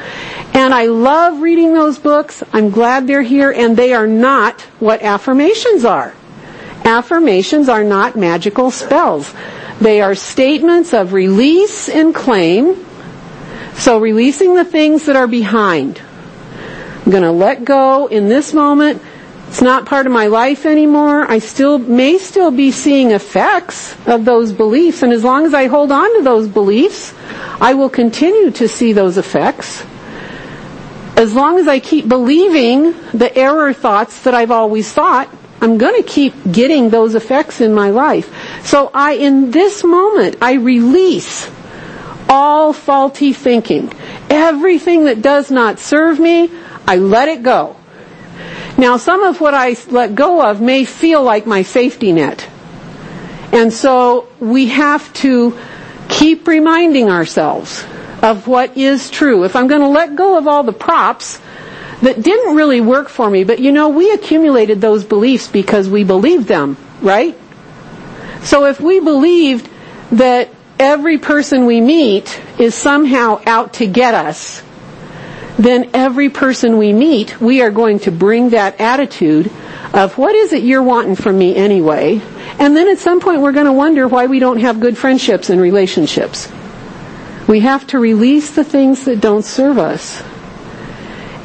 And 0.53 0.73
I 0.73 0.85
love 0.85 1.41
reading 1.41 1.73
those 1.73 1.97
books. 1.97 2.41
I'm 2.53 2.69
glad 2.69 3.05
they're 3.07 3.21
here 3.21 3.51
and 3.51 3.75
they 3.75 3.93
are 3.93 4.07
not 4.07 4.61
what 4.79 5.01
affirmations 5.01 5.85
are. 5.85 6.13
Affirmations 6.83 7.69
are 7.69 7.83
not 7.83 8.15
magical 8.15 8.71
spells. 8.71 9.33
They 9.79 10.01
are 10.01 10.15
statements 10.15 10.93
of 10.93 11.13
release 11.13 11.89
and 11.89 12.13
claim. 12.13 12.85
So 13.75 13.99
releasing 13.99 14.55
the 14.55 14.65
things 14.65 15.05
that 15.05 15.15
are 15.15 15.27
behind. 15.27 16.01
I'm 17.05 17.11
going 17.11 17.23
to 17.23 17.31
let 17.31 17.65
go 17.65 18.07
in 18.07 18.29
this 18.29 18.53
moment. 18.53 19.01
It's 19.47 19.61
not 19.61 19.85
part 19.85 20.05
of 20.05 20.13
my 20.13 20.27
life 20.27 20.65
anymore. 20.65 21.29
I 21.29 21.39
still 21.39 21.77
may 21.77 22.17
still 22.19 22.51
be 22.51 22.71
seeing 22.71 23.11
effects 23.11 23.95
of 24.07 24.23
those 24.23 24.53
beliefs 24.53 25.03
and 25.03 25.11
as 25.11 25.23
long 25.23 25.45
as 25.45 25.53
I 25.53 25.67
hold 25.67 25.91
on 25.91 26.15
to 26.17 26.23
those 26.23 26.47
beliefs, 26.47 27.13
I 27.59 27.73
will 27.73 27.89
continue 27.89 28.51
to 28.51 28.67
see 28.67 28.93
those 28.93 29.17
effects. 29.17 29.83
As 31.17 31.33
long 31.33 31.59
as 31.59 31.67
I 31.67 31.79
keep 31.79 32.07
believing 32.07 32.93
the 33.13 33.35
error 33.35 33.73
thoughts 33.73 34.23
that 34.23 34.33
I've 34.33 34.51
always 34.51 34.91
thought, 34.91 35.27
I'm 35.61 35.77
going 35.77 36.01
to 36.01 36.07
keep 36.07 36.33
getting 36.51 36.89
those 36.89 37.13
effects 37.13 37.61
in 37.61 37.73
my 37.73 37.91
life. 37.91 38.65
So 38.65 38.89
I, 38.93 39.13
in 39.13 39.51
this 39.51 39.83
moment, 39.83 40.37
I 40.41 40.53
release 40.53 41.49
all 42.27 42.73
faulty 42.73 43.31
thinking. 43.31 43.93
Everything 44.29 45.05
that 45.05 45.21
does 45.21 45.51
not 45.51 45.77
serve 45.79 46.19
me, 46.19 46.49
I 46.87 46.97
let 46.97 47.27
it 47.27 47.43
go. 47.43 47.75
Now 48.77 48.97
some 48.97 49.21
of 49.21 49.39
what 49.39 49.53
I 49.53 49.75
let 49.89 50.15
go 50.15 50.41
of 50.43 50.61
may 50.61 50.85
feel 50.85 51.21
like 51.21 51.45
my 51.45 51.61
safety 51.61 52.11
net. 52.11 52.47
And 53.51 53.71
so 53.71 54.27
we 54.39 54.67
have 54.67 55.11
to 55.15 55.57
keep 56.09 56.47
reminding 56.47 57.09
ourselves 57.09 57.85
of 58.23 58.47
what 58.47 58.77
is 58.77 59.09
true. 59.09 59.43
If 59.43 59.55
I'm 59.55 59.67
going 59.67 59.81
to 59.81 59.87
let 59.87 60.15
go 60.15 60.37
of 60.37 60.47
all 60.47 60.63
the 60.63 60.73
props, 60.73 61.39
that 62.01 62.21
didn't 62.21 62.55
really 62.55 62.81
work 62.81 63.09
for 63.09 63.29
me, 63.29 63.43
but 63.43 63.59
you 63.59 63.71
know, 63.71 63.89
we 63.89 64.11
accumulated 64.11 64.81
those 64.81 65.03
beliefs 65.03 65.47
because 65.47 65.87
we 65.87 66.03
believed 66.03 66.47
them, 66.47 66.77
right? 67.01 67.37
So 68.43 68.65
if 68.65 68.79
we 68.79 68.99
believed 68.99 69.69
that 70.11 70.49
every 70.79 71.19
person 71.19 71.65
we 71.65 71.79
meet 71.79 72.41
is 72.59 72.73
somehow 72.73 73.41
out 73.45 73.73
to 73.73 73.87
get 73.87 74.15
us, 74.15 74.63
then 75.59 75.91
every 75.93 76.29
person 76.29 76.77
we 76.77 76.91
meet, 76.91 77.39
we 77.39 77.61
are 77.61 77.69
going 77.69 77.99
to 77.99 78.11
bring 78.11 78.49
that 78.49 78.81
attitude 78.81 79.51
of 79.93 80.17
what 80.17 80.33
is 80.33 80.53
it 80.53 80.63
you're 80.63 80.81
wanting 80.81 81.15
from 81.15 81.37
me 81.37 81.55
anyway? 81.55 82.19
And 82.57 82.75
then 82.75 82.87
at 82.87 82.97
some 82.97 83.19
point 83.19 83.41
we're 83.41 83.51
going 83.51 83.67
to 83.67 83.73
wonder 83.73 84.07
why 84.07 84.25
we 84.25 84.39
don't 84.39 84.59
have 84.59 84.79
good 84.79 84.97
friendships 84.97 85.49
and 85.49 85.61
relationships. 85.61 86.51
We 87.47 87.59
have 87.59 87.85
to 87.87 87.99
release 87.99 88.51
the 88.55 88.63
things 88.63 89.05
that 89.05 89.19
don't 89.21 89.43
serve 89.43 89.77
us. 89.77 90.23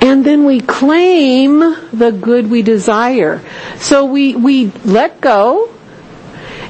And 0.07 0.25
then 0.25 0.45
we 0.45 0.61
claim 0.61 1.59
the 1.59 2.13
good 2.13 2.49
we 2.49 2.63
desire. 2.63 3.43
So 3.79 4.05
we, 4.05 4.37
we 4.37 4.71
let 4.85 5.21
go, 5.21 5.69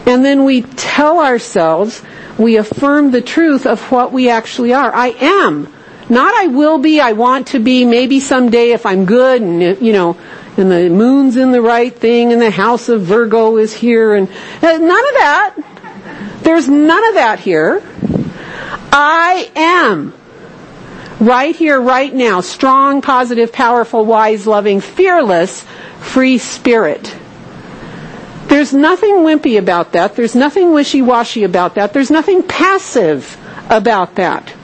and 0.06 0.24
then 0.24 0.46
we 0.46 0.62
tell 0.62 1.20
ourselves, 1.20 2.02
we 2.38 2.56
affirm 2.56 3.10
the 3.10 3.20
truth 3.20 3.66
of 3.66 3.92
what 3.92 4.10
we 4.10 4.30
actually 4.30 4.72
are. 4.72 4.90
I 4.90 5.08
am. 5.08 5.70
Not 6.08 6.34
I 6.34 6.46
will 6.46 6.78
be, 6.78 6.98
I 6.98 7.12
want 7.12 7.48
to 7.48 7.58
be, 7.58 7.84
maybe 7.84 8.20
someday 8.20 8.70
if 8.70 8.86
I'm 8.86 9.04
good 9.04 9.42
and, 9.42 9.82
you 9.82 9.92
know, 9.92 10.16
and 10.56 10.70
the 10.70 10.88
moon's 10.88 11.36
in 11.36 11.50
the 11.50 11.60
right 11.60 11.94
thing 11.94 12.32
and 12.32 12.40
the 12.40 12.50
house 12.50 12.88
of 12.88 13.02
Virgo 13.02 13.58
is 13.58 13.74
here 13.74 14.14
and 14.14 14.30
uh, 14.30 14.78
none 14.78 14.82
of 14.82 15.14
that. 15.20 16.38
There's 16.40 16.70
none 16.70 17.06
of 17.08 17.14
that 17.16 17.38
here. 17.40 17.82
I 18.90 19.50
am 19.54 20.14
right 21.20 21.54
here, 21.54 21.80
right 21.80 22.12
now, 22.12 22.40
strong, 22.40 23.02
positive, 23.02 23.52
powerful, 23.52 24.04
wise, 24.04 24.46
loving, 24.46 24.80
fearless, 24.80 25.64
free 26.00 26.38
spirit. 26.38 27.16
There's 28.48 28.72
nothing 28.72 29.16
wimpy 29.16 29.58
about 29.58 29.92
that. 29.92 30.14
There's 30.14 30.34
nothing 30.34 30.72
wishy-washy 30.72 31.42
about 31.42 31.74
that. 31.74 31.92
There's 31.92 32.10
nothing 32.10 32.42
passive 32.42 33.36
about 33.68 34.14
that. 34.16 34.54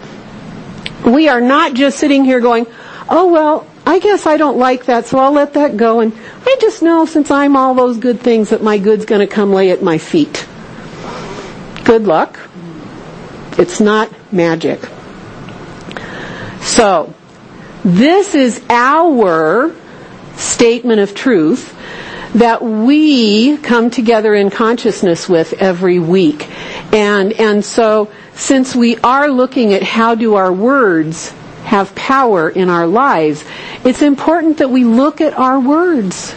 We 1.05 1.29
are 1.29 1.41
not 1.41 1.75
just 1.75 1.99
sitting 1.99 2.25
here 2.25 2.41
going, 2.41 2.67
oh 3.09 3.33
well, 3.33 3.67
I 3.85 3.99
guess 3.99 4.27
I 4.27 4.37
don't 4.37 4.59
like 4.59 4.85
that, 4.85 5.07
so 5.07 5.19
I'll 5.19 5.33
let 5.33 5.55
that 5.55 5.77
go. 5.77 6.01
And 6.01 6.13
I 6.47 6.57
just 6.61 6.83
know 6.83 7.07
since 7.07 7.31
I'm 7.31 7.57
all 7.57 7.75
those 7.75 7.99
good 7.99 8.21
things 8.21 8.51
that 8.51 8.63
my 8.63 8.79
good's 8.79 9.05
gonna 9.05 9.27
come 9.27 9.53
lay 9.53 9.71
at 9.73 9.83
my 9.83 9.99
feet. 9.99 10.47
Good 11.85 12.05
luck. 12.05 12.39
It's 13.59 13.81
not 13.81 14.11
magic. 14.33 14.81
So, 16.63 17.13
this 17.85 18.35
is 18.35 18.63
our 18.71 19.75
statement 20.37 21.01
of 21.01 21.15
truth 21.15 21.77
that 22.35 22.63
we 22.63 23.59
come 23.59 23.91
together 23.91 24.35
in 24.35 24.49
consciousness 24.49 25.29
with 25.29 25.53
every 25.55 25.99
week. 25.99 26.49
And, 26.93 27.33
and 27.35 27.65
so, 27.65 28.11
since 28.35 28.75
we 28.75 28.97
are 28.99 29.29
looking 29.31 29.75
at 29.75 29.83
how 29.83 30.15
do 30.15 30.37
our 30.37 30.53
words 30.53 31.31
have 31.65 31.95
power 31.95 32.49
in 32.49 32.71
our 32.71 32.87
lives, 32.87 33.45
it's 33.85 34.03
important 34.03 34.59
that 34.59 34.71
we 34.71 34.85
look 34.85 35.21
at 35.21 35.35
our 35.35 35.61
words. 35.61 36.35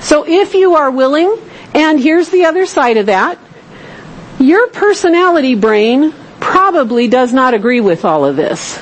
So 0.00 0.26
if 0.26 0.54
you 0.54 0.74
are 0.74 0.90
willing, 0.90 1.36
and 1.74 2.00
here's 2.00 2.30
the 2.30 2.46
other 2.46 2.66
side 2.66 2.96
of 2.96 3.06
that, 3.06 3.38
your 4.38 4.68
personality 4.68 5.54
brain 5.54 6.14
probably 6.40 7.08
does 7.08 7.32
not 7.32 7.54
agree 7.54 7.80
with 7.80 8.04
all 8.04 8.24
of 8.24 8.36
this. 8.36 8.80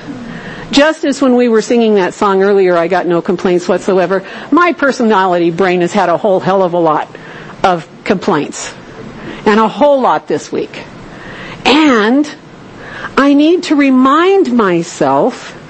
Just 0.71 1.04
as 1.04 1.21
when 1.21 1.37
we 1.37 1.49
were 1.49 1.62
singing 1.62 1.97
that 1.97 2.14
song 2.14 2.42
earlier, 2.42 2.76
I 2.76 2.88
got 2.88 3.06
no 3.06 3.21
complaints 3.23 3.68
whatsoever. 3.68 4.26
My 4.50 4.73
personality 4.73 5.50
brain 5.50 5.83
has 5.83 5.92
had 5.92 6.09
a 6.09 6.16
whole 6.16 6.40
hell 6.40 6.62
of 6.62 6.75
a 6.75 6.78
lot 6.78 7.09
of 7.62 7.88
complaints. 8.04 8.75
And 9.47 9.61
a 9.61 9.68
whole 9.68 10.00
lot 10.00 10.26
this 10.26 10.50
week. 10.50 10.83
And 11.66 12.28
I 13.16 13.35
need 13.35 13.64
to 13.64 13.76
remind 13.76 14.52
myself 14.56 15.61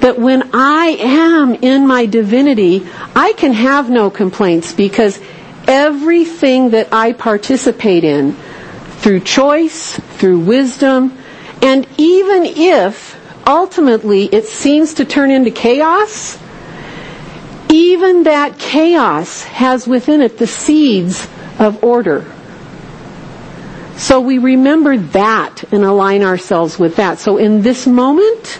that 0.00 0.18
when 0.18 0.50
I 0.54 0.98
am 1.00 1.54
in 1.54 1.86
my 1.86 2.06
divinity, 2.06 2.86
I 3.16 3.32
can 3.32 3.52
have 3.54 3.88
no 3.88 4.10
complaints 4.10 4.72
because 4.72 5.18
everything 5.66 6.70
that 6.70 6.92
I 6.92 7.12
participate 7.12 8.04
in 8.04 8.36
through 8.98 9.20
choice, 9.20 9.96
through 10.18 10.40
wisdom, 10.40 11.16
and 11.62 11.86
even 11.96 12.44
if 12.44 13.03
ultimately 13.46 14.24
it 14.26 14.46
seems 14.46 14.94
to 14.94 15.04
turn 15.04 15.30
into 15.30 15.50
chaos, 15.50 16.38
even 17.70 18.24
that 18.24 18.58
chaos 18.58 19.44
has 19.44 19.86
within 19.86 20.20
it 20.20 20.38
the 20.38 20.46
seeds 20.46 21.28
of 21.58 21.82
order. 21.82 22.24
So 23.96 24.20
we 24.20 24.38
remember 24.38 24.96
that 24.96 25.64
and 25.72 25.84
align 25.84 26.22
ourselves 26.22 26.78
with 26.78 26.96
that. 26.96 27.18
So 27.18 27.36
in 27.36 27.62
this 27.62 27.86
moment, 27.86 28.58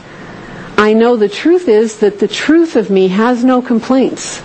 I 0.77 0.93
know 0.93 1.17
the 1.17 1.29
truth 1.29 1.69
is 1.69 1.99
that 1.99 2.19
the 2.19 2.29
truth 2.29 2.77
of 2.77 2.91
me 2.91 3.09
has 3.09 3.45
no 3.45 3.63
complaints. 3.63 4.43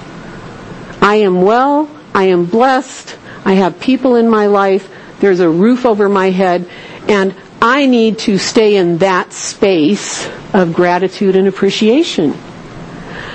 I 1.02 1.18
am 1.18 1.42
well, 1.42 1.90
I 2.14 2.26
am 2.26 2.46
blessed, 2.46 3.18
I 3.46 3.54
have 3.54 3.80
people 3.80 4.16
in 4.16 4.30
my 4.30 4.48
life, 4.48 4.90
there's 5.20 5.40
a 5.40 5.50
roof 5.50 5.86
over 5.86 6.10
my 6.10 6.30
head, 6.30 6.70
and 7.08 7.36
I 7.62 7.88
need 7.88 8.20
to 8.20 8.38
stay 8.38 8.78
in 8.78 9.00
that 9.00 9.34
space 9.34 10.30
of 10.54 10.74
gratitude 10.74 11.36
and 11.36 11.48
appreciation. 11.48 12.34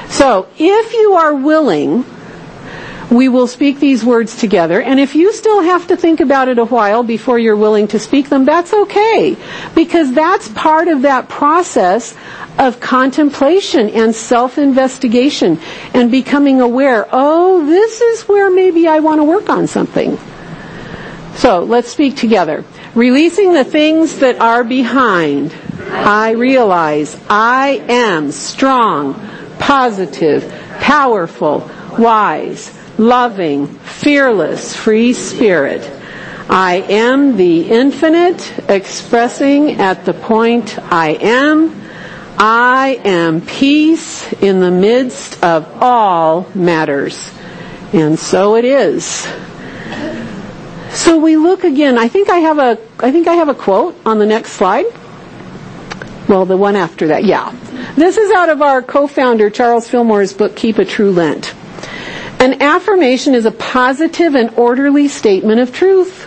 So, 0.08 0.46
if 0.58 0.92
you 0.94 1.12
are 1.14 1.34
willing, 1.34 2.04
we 3.10 3.28
will 3.28 3.46
speak 3.46 3.80
these 3.80 4.02
words 4.04 4.36
together, 4.36 4.80
and 4.80 4.98
if 4.98 5.14
you 5.14 5.32
still 5.32 5.60
have 5.60 5.86
to 5.88 5.96
think 5.96 6.20
about 6.20 6.48
it 6.48 6.58
a 6.58 6.64
while 6.64 7.02
before 7.02 7.38
you're 7.38 7.56
willing 7.56 7.88
to 7.88 7.98
speak 7.98 8.28
them, 8.30 8.44
that's 8.46 8.72
okay. 8.72 9.36
Because 9.74 10.12
that's 10.12 10.48
part 10.48 10.88
of 10.88 11.02
that 11.02 11.28
process 11.28 12.14
of 12.58 12.80
contemplation 12.80 13.90
and 13.90 14.14
self-investigation 14.14 15.58
and 15.92 16.10
becoming 16.10 16.60
aware, 16.60 17.06
oh, 17.12 17.66
this 17.66 18.00
is 18.00 18.22
where 18.22 18.50
maybe 18.50 18.86
I 18.88 19.00
want 19.00 19.20
to 19.20 19.24
work 19.24 19.50
on 19.50 19.66
something. 19.66 20.18
So, 21.36 21.62
let's 21.64 21.88
speak 21.90 22.16
together. 22.16 22.64
Releasing 22.94 23.52
the 23.52 23.64
things 23.64 24.20
that 24.20 24.40
are 24.40 24.62
behind, 24.62 25.52
I 25.90 26.32
realize 26.32 27.20
I 27.28 27.84
am 27.88 28.30
strong, 28.30 29.14
positive, 29.58 30.48
powerful, 30.78 31.68
wise, 31.98 32.72
loving, 32.96 33.66
fearless, 33.66 34.76
free 34.76 35.12
spirit. 35.12 35.90
I 36.48 36.84
am 36.88 37.36
the 37.36 37.68
infinite 37.68 38.70
expressing 38.70 39.80
at 39.80 40.04
the 40.04 40.14
point 40.14 40.78
I 40.78 41.18
am. 41.20 41.82
I 42.38 43.00
am 43.04 43.40
peace 43.40 44.32
in 44.34 44.60
the 44.60 44.70
midst 44.70 45.42
of 45.42 45.82
all 45.82 46.46
matters. 46.54 47.32
And 47.92 48.16
so 48.16 48.54
it 48.54 48.64
is. 48.64 49.26
So 50.94 51.18
we 51.18 51.36
look 51.36 51.64
again. 51.64 51.98
I 51.98 52.06
think 52.06 52.30
I 52.30 52.38
have 52.38 52.58
a 52.58 52.78
I 53.00 53.10
think 53.10 53.26
I 53.26 53.34
have 53.34 53.48
a 53.48 53.54
quote 53.54 53.96
on 54.06 54.20
the 54.20 54.26
next 54.26 54.52
slide. 54.52 54.86
Well, 56.28 56.46
the 56.46 56.56
one 56.56 56.76
after 56.76 57.08
that, 57.08 57.24
yeah. 57.24 57.52
This 57.96 58.16
is 58.16 58.30
out 58.30 58.48
of 58.48 58.62
our 58.62 58.80
co-founder 58.80 59.50
Charles 59.50 59.88
Fillmore's 59.88 60.32
book, 60.32 60.56
Keep 60.56 60.78
a 60.78 60.84
True 60.84 61.10
Lent. 61.10 61.52
An 62.38 62.62
affirmation 62.62 63.34
is 63.34 63.44
a 63.44 63.50
positive 63.50 64.34
and 64.34 64.50
orderly 64.54 65.08
statement 65.08 65.60
of 65.60 65.72
truth. 65.72 66.26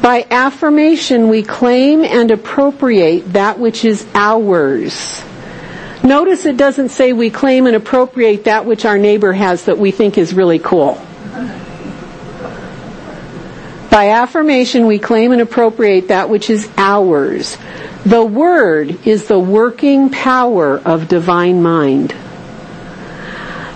By 0.00 0.24
affirmation, 0.30 1.28
we 1.28 1.42
claim 1.42 2.04
and 2.04 2.30
appropriate 2.30 3.32
that 3.32 3.58
which 3.58 3.84
is 3.84 4.06
ours. 4.14 5.22
Notice 6.02 6.46
it 6.46 6.56
doesn't 6.56 6.88
say 6.90 7.12
we 7.12 7.28
claim 7.28 7.66
and 7.66 7.76
appropriate 7.76 8.44
that 8.44 8.64
which 8.64 8.84
our 8.84 8.96
neighbor 8.96 9.32
has 9.32 9.64
that 9.66 9.78
we 9.78 9.90
think 9.90 10.16
is 10.16 10.32
really 10.32 10.58
cool. 10.58 10.98
By 13.90 14.10
affirmation, 14.10 14.86
we 14.86 15.00
claim 15.00 15.32
and 15.32 15.40
appropriate 15.40 16.08
that 16.08 16.30
which 16.30 16.48
is 16.48 16.70
ours. 16.76 17.58
The 18.06 18.24
Word 18.24 19.06
is 19.06 19.26
the 19.26 19.38
working 19.38 20.10
power 20.10 20.78
of 20.78 21.08
divine 21.08 21.62
mind. 21.62 22.14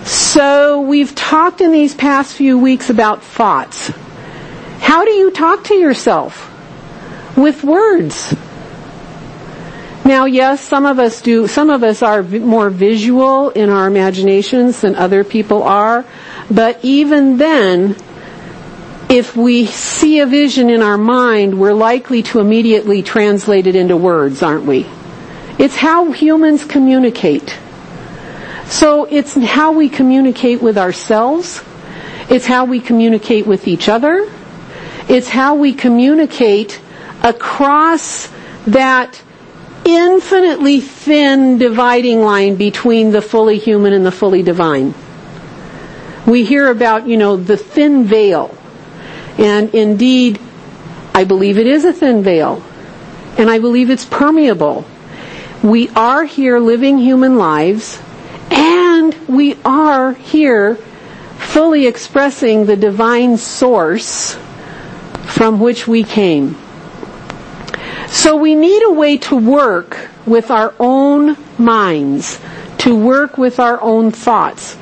So 0.05 0.81
we've 0.81 1.13
talked 1.13 1.61
in 1.61 1.71
these 1.71 1.93
past 1.93 2.33
few 2.33 2.57
weeks 2.57 2.89
about 2.89 3.23
thoughts. 3.23 3.91
How 4.79 5.03
do 5.03 5.11
you 5.11 5.31
talk 5.31 5.65
to 5.65 5.73
yourself? 5.73 6.51
With 7.35 7.63
words. 7.63 8.33
Now, 10.05 10.25
yes, 10.25 10.61
some 10.61 10.85
of 10.85 10.99
us 10.99 11.21
do, 11.21 11.47
some 11.47 11.71
of 11.71 11.83
us 11.83 12.03
are 12.03 12.21
more 12.21 12.69
visual 12.69 13.49
in 13.49 13.69
our 13.69 13.87
imaginations 13.87 14.81
than 14.81 14.95
other 14.95 15.23
people 15.23 15.63
are, 15.63 16.05
but 16.49 16.79
even 16.83 17.37
then, 17.37 17.95
if 19.09 19.35
we 19.35 19.65
see 19.67 20.19
a 20.19 20.25
vision 20.25 20.69
in 20.69 20.81
our 20.81 20.97
mind, 20.97 21.59
we're 21.59 21.73
likely 21.73 22.23
to 22.23 22.39
immediately 22.39 23.03
translate 23.03 23.67
it 23.67 23.75
into 23.75 23.95
words, 23.95 24.41
aren't 24.41 24.65
we? 24.65 24.85
It's 25.59 25.75
how 25.75 26.11
humans 26.11 26.65
communicate. 26.65 27.57
So 28.65 29.05
it's 29.05 29.35
how 29.35 29.73
we 29.73 29.89
communicate 29.89 30.61
with 30.61 30.77
ourselves. 30.77 31.63
It's 32.29 32.45
how 32.45 32.65
we 32.65 32.79
communicate 32.79 33.45
with 33.45 33.67
each 33.67 33.87
other. 33.87 34.29
It's 35.07 35.29
how 35.29 35.55
we 35.55 35.73
communicate 35.73 36.81
across 37.21 38.27
that 38.65 39.21
infinitely 39.85 40.81
thin 40.81 41.59
dividing 41.59 42.21
line 42.21 42.55
between 42.55 43.11
the 43.11 43.21
fully 43.21 43.59
human 43.59 43.93
and 43.93 44.03
the 44.03 44.11
fully 44.11 44.41
divine. 44.41 44.95
We 46.25 46.43
hear 46.43 46.71
about, 46.71 47.07
you 47.07 47.17
know, 47.17 47.37
the 47.37 47.55
thin 47.55 48.05
veil 48.05 48.57
and 49.37 49.73
indeed, 49.73 50.39
I 51.13 51.23
believe 51.23 51.57
it 51.57 51.67
is 51.67 51.85
a 51.85 51.93
thin 51.93 52.23
veil. 52.23 52.63
And 53.37 53.49
I 53.49 53.59
believe 53.59 53.89
it's 53.89 54.05
permeable. 54.05 54.85
We 55.63 55.89
are 55.89 56.23
here 56.23 56.59
living 56.59 56.97
human 56.97 57.37
lives, 57.37 58.01
and 58.49 59.13
we 59.27 59.57
are 59.65 60.13
here 60.13 60.75
fully 61.37 61.87
expressing 61.87 62.65
the 62.65 62.75
divine 62.75 63.37
source 63.37 64.37
from 65.25 65.59
which 65.59 65.87
we 65.87 66.03
came. 66.03 66.57
So 68.07 68.37
we 68.37 68.55
need 68.55 68.83
a 68.83 68.91
way 68.91 69.17
to 69.17 69.35
work 69.35 70.09
with 70.25 70.51
our 70.51 70.73
own 70.79 71.37
minds, 71.57 72.39
to 72.79 72.95
work 72.95 73.37
with 73.37 73.59
our 73.59 73.81
own 73.81 74.11
thoughts. 74.11 74.77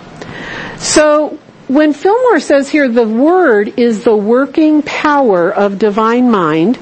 So 0.77 1.39
when 1.73 1.91
Fillmore 1.93 2.39
says 2.39 2.69
here 2.69 2.87
the 2.87 3.07
word 3.07 3.79
is 3.79 4.03
the 4.03 4.15
working 4.15 4.83
power 4.83 5.51
of 5.51 5.79
divine 5.79 6.29
mind, 6.29 6.77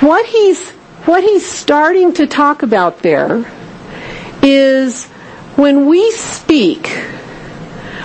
what 0.00 0.24
he's, 0.24 0.70
what 1.04 1.24
he's 1.24 1.44
starting 1.44 2.12
to 2.14 2.28
talk 2.28 2.62
about 2.62 3.00
there 3.00 3.44
is 4.40 5.06
when 5.56 5.86
we 5.86 6.12
speak, 6.12 6.86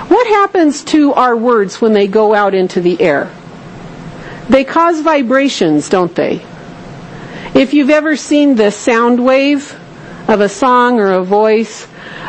what 0.07 0.25
happens 0.25 0.83
to 0.85 1.13
our 1.13 1.37
words 1.37 1.79
when 1.79 1.93
they 1.93 2.07
go 2.07 2.33
out 2.33 2.55
into 2.55 2.81
the 2.81 2.99
air? 2.99 3.31
They 4.49 4.63
cause 4.63 5.01
vibrations, 5.01 5.89
don't 5.89 6.13
they? 6.15 6.43
If 7.53 7.75
you've 7.75 7.91
ever 7.91 8.15
seen 8.15 8.55
the 8.55 8.71
sound 8.71 9.23
wave 9.23 9.79
of 10.27 10.41
a 10.41 10.49
song 10.49 10.99
or 10.99 11.13
a 11.13 11.23
voice, 11.23 11.87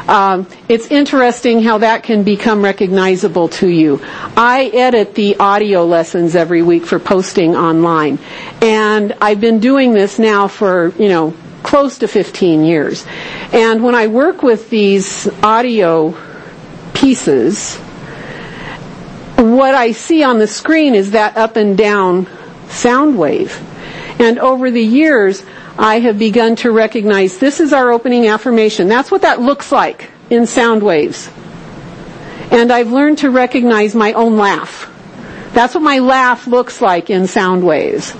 um, 0.08 0.46
it's 0.68 0.86
interesting 0.88 1.62
how 1.62 1.78
that 1.78 2.02
can 2.02 2.22
become 2.22 2.62
recognizable 2.62 3.48
to 3.48 3.68
you. 3.68 4.00
I 4.36 4.70
edit 4.72 5.14
the 5.14 5.36
audio 5.38 5.84
lessons 5.84 6.36
every 6.36 6.62
week 6.62 6.86
for 6.86 6.98
posting 6.98 7.56
online, 7.56 8.18
and 8.62 9.14
I've 9.20 9.40
been 9.40 9.58
doing 9.60 9.92
this 9.92 10.18
now 10.18 10.48
for 10.48 10.92
you 10.98 11.08
know 11.08 11.34
close 11.62 11.98
to 11.98 12.08
15 12.08 12.64
years. 12.64 13.04
And 13.52 13.82
when 13.82 13.96
I 13.96 14.06
work 14.06 14.42
with 14.42 14.70
these 14.70 15.28
audio 15.42 16.16
pieces, 16.94 17.76
what 19.36 19.74
I 19.74 19.90
see 19.92 20.22
on 20.22 20.38
the 20.38 20.46
screen 20.46 20.94
is 20.94 21.10
that 21.10 21.36
up 21.36 21.56
and 21.56 21.76
down 21.76 22.28
sound 22.68 23.18
wave. 23.18 23.60
And 24.20 24.38
over 24.38 24.70
the 24.70 24.82
years, 24.82 25.44
I 25.78 26.00
have 26.00 26.18
begun 26.18 26.56
to 26.56 26.70
recognize 26.70 27.38
this 27.38 27.60
is 27.60 27.72
our 27.72 27.90
opening 27.92 28.26
affirmation. 28.28 28.88
That's 28.88 29.10
what 29.10 29.22
that 29.22 29.40
looks 29.40 29.70
like 29.72 30.10
in 30.30 30.46
sound 30.46 30.82
waves. 30.82 31.30
And 32.50 32.72
I've 32.72 32.90
learned 32.92 33.18
to 33.18 33.30
recognize 33.30 33.94
my 33.94 34.12
own 34.14 34.36
laugh. 34.36 34.90
That's 35.52 35.74
what 35.74 35.82
my 35.82 36.00
laugh 36.00 36.46
looks 36.46 36.80
like 36.82 37.08
in 37.08 37.26
sound 37.26 37.64
waves. 37.64 38.12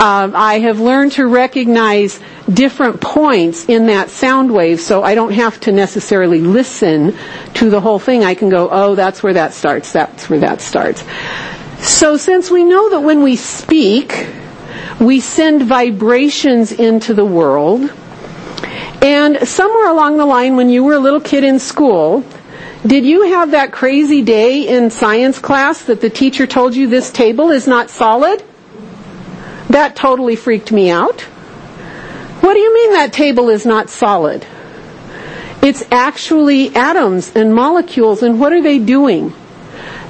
Um, 0.00 0.34
I 0.34 0.58
have 0.64 0.80
learned 0.80 1.12
to 1.12 1.26
recognize 1.26 2.18
different 2.52 3.00
points 3.00 3.66
in 3.68 3.86
that 3.86 4.10
sound 4.10 4.52
wave 4.52 4.80
so 4.80 5.02
I 5.02 5.14
don't 5.14 5.32
have 5.32 5.60
to 5.60 5.72
necessarily 5.72 6.40
listen 6.40 7.16
to 7.54 7.70
the 7.70 7.80
whole 7.80 8.00
thing. 8.00 8.24
I 8.24 8.34
can 8.34 8.48
go, 8.48 8.68
oh, 8.70 8.94
that's 8.96 9.22
where 9.22 9.32
that 9.34 9.54
starts, 9.54 9.92
that's 9.92 10.28
where 10.28 10.40
that 10.40 10.60
starts. 10.60 11.04
So 11.78 12.16
since 12.16 12.50
we 12.50 12.64
know 12.64 12.90
that 12.90 13.00
when 13.00 13.22
we 13.22 13.36
speak, 13.36 14.26
we 15.02 15.18
send 15.18 15.62
vibrations 15.62 16.70
into 16.70 17.12
the 17.12 17.24
world. 17.24 17.92
And 19.02 19.46
somewhere 19.48 19.90
along 19.90 20.16
the 20.16 20.26
line, 20.26 20.54
when 20.54 20.70
you 20.70 20.84
were 20.84 20.94
a 20.94 21.00
little 21.00 21.20
kid 21.20 21.42
in 21.42 21.58
school, 21.58 22.24
did 22.86 23.04
you 23.04 23.32
have 23.32 23.50
that 23.50 23.72
crazy 23.72 24.22
day 24.22 24.68
in 24.68 24.90
science 24.90 25.40
class 25.40 25.82
that 25.84 26.00
the 26.00 26.08
teacher 26.08 26.46
told 26.46 26.76
you 26.76 26.86
this 26.86 27.10
table 27.10 27.50
is 27.50 27.66
not 27.66 27.90
solid? 27.90 28.44
That 29.70 29.96
totally 29.96 30.36
freaked 30.36 30.70
me 30.70 30.88
out. 30.88 31.22
What 32.42 32.54
do 32.54 32.60
you 32.60 32.72
mean 32.72 32.92
that 32.92 33.12
table 33.12 33.48
is 33.48 33.66
not 33.66 33.90
solid? 33.90 34.46
It's 35.62 35.84
actually 35.90 36.74
atoms 36.76 37.32
and 37.34 37.54
molecules, 37.54 38.22
and 38.22 38.38
what 38.38 38.52
are 38.52 38.62
they 38.62 38.78
doing? 38.78 39.32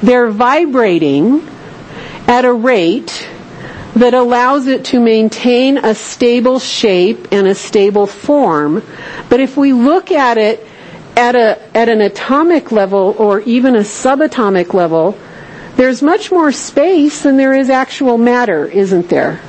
They're 0.02 0.30
vibrating 0.30 1.46
at 2.26 2.44
a 2.44 2.52
rate 2.52 3.28
that 3.96 4.14
allows 4.14 4.66
it 4.66 4.86
to 4.86 5.00
maintain 5.00 5.78
a 5.78 5.94
stable 5.94 6.58
shape 6.58 7.28
and 7.32 7.46
a 7.46 7.54
stable 7.54 8.06
form. 8.06 8.82
But 9.28 9.40
if 9.40 9.56
we 9.56 9.72
look 9.72 10.10
at 10.10 10.38
it 10.38 10.66
at 11.16 11.34
a, 11.34 11.76
at 11.76 11.88
an 11.88 12.00
atomic 12.00 12.72
level 12.72 13.14
or 13.18 13.40
even 13.40 13.76
a 13.76 13.80
subatomic 13.80 14.72
level, 14.72 15.18
there's 15.76 16.02
much 16.02 16.30
more 16.30 16.52
space 16.52 17.22
than 17.22 17.36
there 17.36 17.54
is 17.54 17.68
actual 17.70 18.18
matter, 18.18 18.66
isn't 18.66 19.08
there? 19.08 19.40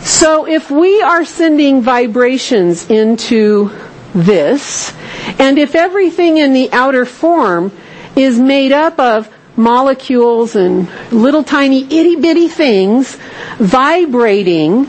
So 0.00 0.46
if 0.46 0.70
we 0.70 1.02
are 1.02 1.24
sending 1.24 1.82
vibrations 1.82 2.88
into 2.90 3.70
this, 4.14 4.94
and 5.38 5.58
if 5.58 5.74
everything 5.74 6.36
in 6.38 6.52
the 6.52 6.70
outer 6.72 7.04
form 7.04 7.72
is 8.14 8.38
made 8.38 8.72
up 8.72 8.98
of 8.98 9.28
molecules 9.56 10.54
and 10.56 10.88
little 11.10 11.42
tiny 11.42 11.84
itty 11.84 12.16
bitty 12.16 12.48
things 12.48 13.16
vibrating 13.58 14.88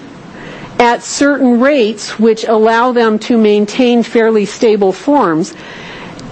at 0.80 1.01
certain 1.01 1.60
rates 1.60 2.19
which 2.19 2.43
allow 2.43 2.91
them 2.91 3.17
to 3.17 3.38
maintain 3.38 4.03
fairly 4.03 4.45
stable 4.45 4.91
forms, 4.91 5.56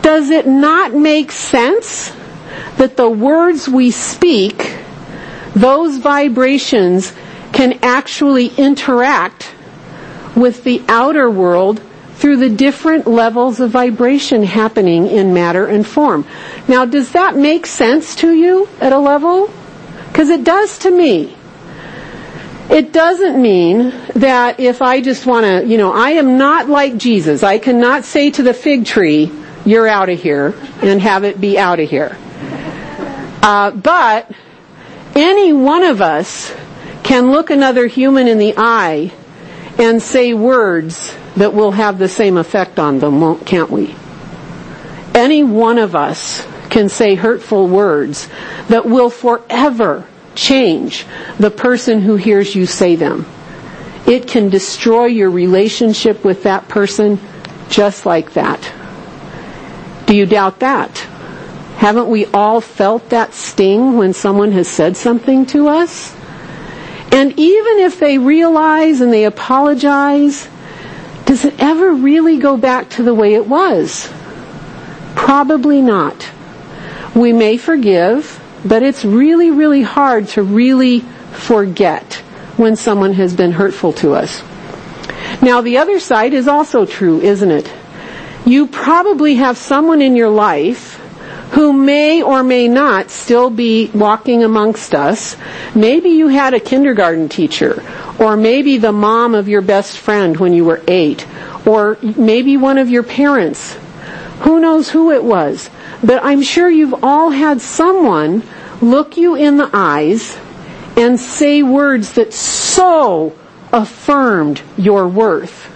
does 0.02 0.30
it 0.30 0.46
not 0.46 0.94
make 0.94 1.32
sense 1.32 2.14
that 2.78 2.96
the 2.96 3.10
words 3.10 3.68
we 3.68 3.90
speak, 3.90 4.78
those 5.56 5.98
vibrations 5.98 7.14
can 7.54 7.80
actually 7.82 8.48
interact 8.48 9.52
with 10.36 10.64
the 10.64 10.84
outer 10.88 11.30
world 11.30 11.82
through 12.26 12.38
the 12.38 12.50
different 12.50 13.06
levels 13.06 13.60
of 13.60 13.70
vibration 13.70 14.42
happening 14.42 15.06
in 15.06 15.32
matter 15.32 15.68
and 15.68 15.86
form. 15.86 16.26
Now, 16.68 16.84
does 16.84 17.12
that 17.12 17.38
make 17.38 17.68
sense 17.68 18.16
to 18.16 18.34
you 18.34 18.68
at 18.82 18.92
a 18.92 18.98
level? 18.98 19.52
Because 20.08 20.30
it 20.30 20.44
does 20.44 20.80
to 20.80 20.90
me. 20.90 21.38
It 22.68 22.92
doesn't 22.92 23.40
mean 23.40 23.94
that 24.16 24.60
if 24.60 24.82
I 24.82 25.02
just 25.02 25.28
want 25.28 25.46
to, 25.46 25.68
you 25.68 25.78
know, 25.78 25.94
I 25.94 26.14
am 26.14 26.40
not 26.40 26.68
like 26.68 26.98
Jesus. 26.98 27.44
I 27.44 27.60
cannot 27.60 28.06
say 28.06 28.32
to 28.32 28.42
the 28.42 28.56
fig 28.56 28.88
tree, 28.88 29.32
you're 29.64 29.88
out 29.88 30.10
of 30.10 30.20
here, 30.20 30.56
and 30.82 31.00
have 31.04 31.26
it 31.26 31.40
be 31.40 31.60
out 31.60 31.80
of 31.80 31.88
here. 31.88 32.18
Uh, 33.44 33.70
but 33.70 34.32
any 35.14 35.54
one 35.54 35.84
of 35.84 36.02
us 36.02 36.52
can 37.04 37.30
look 37.30 37.52
another 37.52 37.86
human 37.86 38.28
in 38.28 38.40
the 38.40 38.56
eye 38.58 39.14
and 39.78 40.02
say 40.02 40.34
words 40.34 41.16
that 41.38 41.54
will 41.54 41.72
have 41.72 41.98
the 41.98 42.10
same 42.10 42.38
effect 42.38 42.80
on 42.80 43.00
them, 43.00 43.22
won't, 43.22 43.46
can't 43.46 43.70
we? 43.70 43.96
Any 45.14 45.44
one 45.44 45.78
of 45.78 45.96
us 45.96 46.46
can 46.70 46.90
say 46.90 47.16
hurtful 47.16 47.68
words 47.68 48.28
that 48.68 48.86
will 48.86 49.10
forever 49.10 50.08
change 50.36 51.06
the 51.40 51.52
person 51.52 52.02
who 52.02 52.16
hears 52.16 52.54
you 52.56 52.66
say 52.66 52.96
them. 52.96 53.26
It 54.06 54.28
can 54.28 54.50
destroy 54.50 55.06
your 55.06 55.30
relationship 55.30 56.24
with 56.24 56.44
that 56.44 56.68
person 56.68 57.20
just 57.70 58.06
like 58.06 58.34
that. 58.34 58.72
Do 60.06 60.16
you 60.16 60.26
doubt 60.26 60.60
that? 60.60 60.98
Haven't 61.78 62.10
we 62.10 62.26
all 62.28 62.62
felt 62.62 63.10
that 63.10 63.34
sting 63.34 63.98
when 63.98 64.14
someone 64.14 64.52
has 64.52 64.68
said 64.68 64.96
something 64.96 65.46
to 65.48 65.68
us? 65.68 66.16
And 67.12 67.32
even 67.40 67.80
if 67.80 68.00
they 68.00 68.18
realize 68.18 69.02
and 69.02 69.12
they 69.12 69.26
apologize, 69.26 70.48
does 71.26 71.46
it 71.46 71.56
ever 71.60 71.94
really 71.94 72.38
go 72.38 72.58
back 72.58 72.90
to 72.92 73.04
the 73.04 73.14
way 73.14 73.34
it 73.34 73.48
was? 73.48 74.12
Probably 75.16 75.82
not. 75.82 76.30
We 77.16 77.34
may 77.34 77.58
forgive, 77.58 78.42
but 78.64 78.84
it's 78.84 79.04
really, 79.04 79.52
really 79.52 79.82
hard 79.82 80.28
to 80.30 80.44
really 80.44 81.00
forget 81.32 82.14
when 82.58 82.76
someone 82.76 83.14
has 83.14 83.34
been 83.34 83.52
hurtful 83.52 83.94
to 83.94 84.14
us. 84.14 84.44
Now 85.42 85.62
the 85.62 85.78
other 85.78 86.00
side 86.00 86.34
is 86.34 86.48
also 86.48 86.86
true, 86.86 87.20
isn't 87.22 87.52
it? 87.52 87.72
You 88.46 88.68
probably 88.68 89.36
have 89.36 89.58
someone 89.58 90.02
in 90.02 90.16
your 90.16 90.30
life 90.30 90.95
who 91.56 91.72
may 91.72 92.22
or 92.22 92.44
may 92.44 92.68
not 92.68 93.10
still 93.10 93.50
be 93.50 93.90
walking 93.94 94.44
amongst 94.44 94.94
us. 94.94 95.38
Maybe 95.74 96.10
you 96.10 96.28
had 96.28 96.54
a 96.54 96.60
kindergarten 96.60 97.30
teacher, 97.30 97.82
or 98.20 98.36
maybe 98.36 98.78
the 98.78 98.92
mom 98.92 99.34
of 99.34 99.48
your 99.48 99.62
best 99.62 99.98
friend 99.98 100.36
when 100.36 100.54
you 100.54 100.66
were 100.66 100.82
eight, 100.86 101.26
or 101.66 101.98
maybe 102.02 102.58
one 102.58 102.78
of 102.78 102.90
your 102.90 103.04
parents. 103.04 103.78
Who 104.42 104.60
knows 104.60 104.90
who 104.90 105.12
it 105.12 105.24
was? 105.24 105.70
But 106.04 106.26
I'm 106.26 106.42
sure 106.42 106.70
you've 106.70 107.02
all 107.02 107.30
had 107.30 107.62
someone 107.62 108.44
look 108.82 109.16
you 109.16 109.36
in 109.36 109.56
the 109.56 109.70
eyes 109.72 110.38
and 110.98 111.18
say 111.18 111.64
words 111.64 112.16
that 112.16 112.34
so 112.34 113.34
affirmed 113.72 114.62
your 114.76 115.08
worth, 115.08 115.72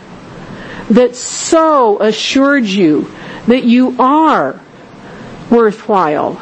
that 0.90 1.16
so 1.16 2.02
assured 2.02 2.66
you 2.66 3.10
that 3.48 3.64
you 3.64 3.96
are 3.98 4.60
worthwhile, 5.50 6.42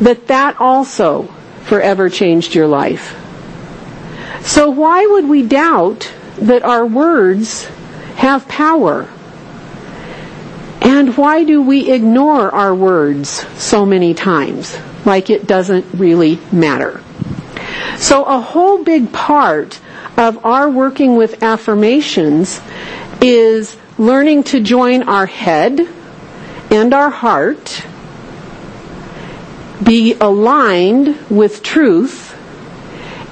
that 0.00 0.26
that 0.28 0.60
also 0.60 1.24
forever 1.64 2.08
changed 2.08 2.54
your 2.54 2.66
life. 2.66 3.16
So 4.42 4.70
why 4.70 5.06
would 5.06 5.28
we 5.28 5.42
doubt 5.42 6.12
that 6.38 6.62
our 6.62 6.86
words 6.86 7.66
have 8.16 8.46
power? 8.48 9.08
And 10.80 11.16
why 11.16 11.44
do 11.44 11.62
we 11.62 11.90
ignore 11.90 12.50
our 12.54 12.74
words 12.74 13.44
so 13.60 13.84
many 13.84 14.14
times? 14.14 14.78
Like 15.04 15.30
it 15.30 15.46
doesn't 15.46 15.86
really 15.94 16.38
matter. 16.52 17.02
So 17.98 18.24
a 18.24 18.38
whole 18.40 18.84
big 18.84 19.12
part 19.12 19.80
of 20.16 20.44
our 20.44 20.70
working 20.70 21.16
with 21.16 21.42
affirmations 21.42 22.60
is 23.20 23.76
learning 23.98 24.44
to 24.44 24.60
join 24.60 25.02
our 25.02 25.26
head 25.26 25.80
and 26.70 26.92
our 26.94 27.10
heart, 27.10 27.82
be 29.82 30.14
aligned 30.14 31.16
with 31.30 31.62
truth, 31.62 32.34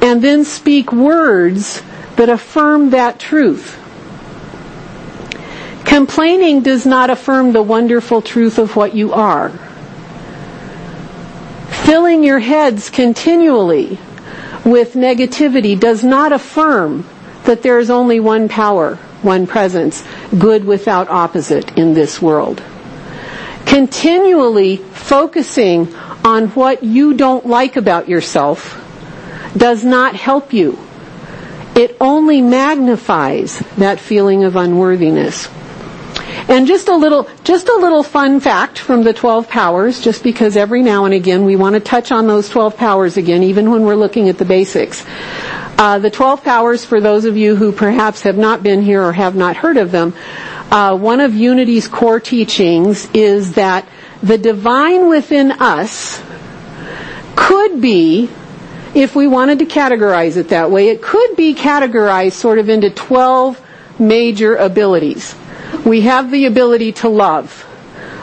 and 0.02 0.22
then 0.22 0.44
speak 0.44 0.92
words 0.92 1.82
that 2.16 2.28
affirm 2.28 2.90
that 2.90 3.18
truth. 3.18 3.78
Complaining 5.84 6.62
does 6.62 6.86
not 6.86 7.10
affirm 7.10 7.52
the 7.52 7.62
wonderful 7.62 8.22
truth 8.22 8.58
of 8.58 8.76
what 8.76 8.94
you 8.94 9.12
are. 9.12 9.50
Filling 11.68 12.24
your 12.24 12.38
heads 12.38 12.90
continually 12.90 13.98
with 14.64 14.94
negativity 14.94 15.78
does 15.78 16.02
not 16.02 16.32
affirm 16.32 17.06
that 17.44 17.62
there 17.62 17.78
is 17.78 17.90
only 17.90 18.18
one 18.20 18.48
power, 18.48 18.96
one 19.22 19.46
presence, 19.46 20.02
good 20.38 20.64
without 20.64 21.08
opposite 21.10 21.76
in 21.76 21.94
this 21.94 22.20
world. 22.20 22.62
Continually 23.66 24.76
focusing 24.76 25.94
on 26.24 26.48
what 26.48 26.82
you 26.82 27.14
don't 27.14 27.46
like 27.46 27.76
about 27.76 28.08
yourself 28.08 28.80
does 29.56 29.84
not 29.84 30.14
help 30.14 30.52
you. 30.52 30.78
It 31.74 31.96
only 32.00 32.40
magnifies 32.40 33.58
that 33.78 33.98
feeling 33.98 34.44
of 34.44 34.56
unworthiness. 34.56 35.48
And 36.48 36.66
just 36.66 36.88
a 36.88 36.94
little, 36.94 37.28
just 37.42 37.68
a 37.68 37.76
little 37.76 38.02
fun 38.02 38.38
fact 38.38 38.78
from 38.78 39.02
the 39.02 39.12
12 39.12 39.48
powers, 39.48 40.00
just 40.00 40.22
because 40.22 40.56
every 40.56 40.82
now 40.82 41.04
and 41.04 41.14
again 41.14 41.44
we 41.44 41.56
want 41.56 41.74
to 41.74 41.80
touch 41.80 42.12
on 42.12 42.26
those 42.26 42.48
12 42.48 42.76
powers 42.76 43.16
again, 43.16 43.42
even 43.42 43.70
when 43.70 43.82
we're 43.82 43.96
looking 43.96 44.28
at 44.28 44.38
the 44.38 44.44
basics. 44.44 45.04
Uh, 45.76 45.98
the 45.98 46.10
12 46.10 46.44
powers, 46.44 46.84
for 46.84 47.00
those 47.00 47.24
of 47.24 47.36
you 47.36 47.56
who 47.56 47.72
perhaps 47.72 48.22
have 48.22 48.36
not 48.36 48.62
been 48.62 48.82
here 48.82 49.02
or 49.02 49.12
have 49.12 49.34
not 49.34 49.56
heard 49.56 49.76
of 49.76 49.90
them, 49.90 50.14
uh, 50.70 50.96
one 50.96 51.20
of 51.20 51.34
Unity's 51.34 51.88
core 51.88 52.20
teachings 52.20 53.08
is 53.14 53.52
that 53.54 53.86
the 54.22 54.38
divine 54.38 55.08
within 55.08 55.52
us 55.52 56.22
could 57.36 57.80
be, 57.80 58.28
if 58.94 59.14
we 59.14 59.26
wanted 59.26 59.58
to 59.58 59.66
categorize 59.66 60.36
it 60.36 60.48
that 60.48 60.70
way, 60.70 60.88
it 60.88 61.02
could 61.02 61.36
be 61.36 61.54
categorized 61.54 62.32
sort 62.32 62.58
of 62.58 62.68
into 62.68 62.90
12 62.90 63.60
major 63.98 64.56
abilities. 64.56 65.34
We 65.84 66.02
have 66.02 66.30
the 66.30 66.46
ability 66.46 66.92
to 66.92 67.08
love. 67.08 67.66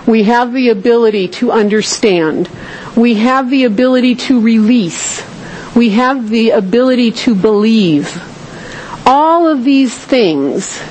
We 0.08 0.24
have 0.24 0.54
the 0.54 0.70
ability 0.70 1.28
to 1.40 1.52
understand. 1.52 2.50
We 2.96 3.16
have 3.16 3.50
the 3.50 3.66
ability 3.66 4.16
to 4.28 4.42
release. 4.42 5.24
We 5.76 5.92
have 5.92 6.30
the 6.30 6.52
ability 6.52 7.12
to 7.24 7.36
believe. 7.36 8.20
All 9.06 9.48
of 9.48 9.64
these 9.64 9.94
things. 9.96 10.82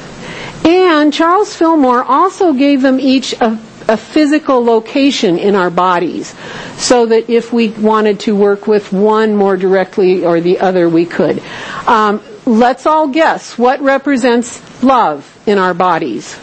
And 0.64 1.12
Charles 1.12 1.54
Fillmore 1.54 2.04
also 2.04 2.52
gave 2.52 2.82
them 2.82 3.00
each 3.00 3.32
a, 3.34 3.58
a 3.88 3.96
physical 3.96 4.62
location 4.64 5.38
in 5.38 5.54
our 5.54 5.70
bodies 5.70 6.34
so 6.76 7.06
that 7.06 7.30
if 7.30 7.52
we 7.52 7.68
wanted 7.70 8.20
to 8.20 8.36
work 8.36 8.66
with 8.66 8.92
one 8.92 9.34
more 9.34 9.56
directly 9.56 10.24
or 10.24 10.40
the 10.40 10.60
other, 10.60 10.88
we 10.88 11.06
could. 11.06 11.42
Um, 11.86 12.22
let's 12.46 12.86
all 12.86 13.08
guess 13.08 13.56
what 13.56 13.80
represents 13.80 14.60
love 14.82 15.26
in 15.46 15.58
our 15.58 15.74
bodies. 15.74 16.34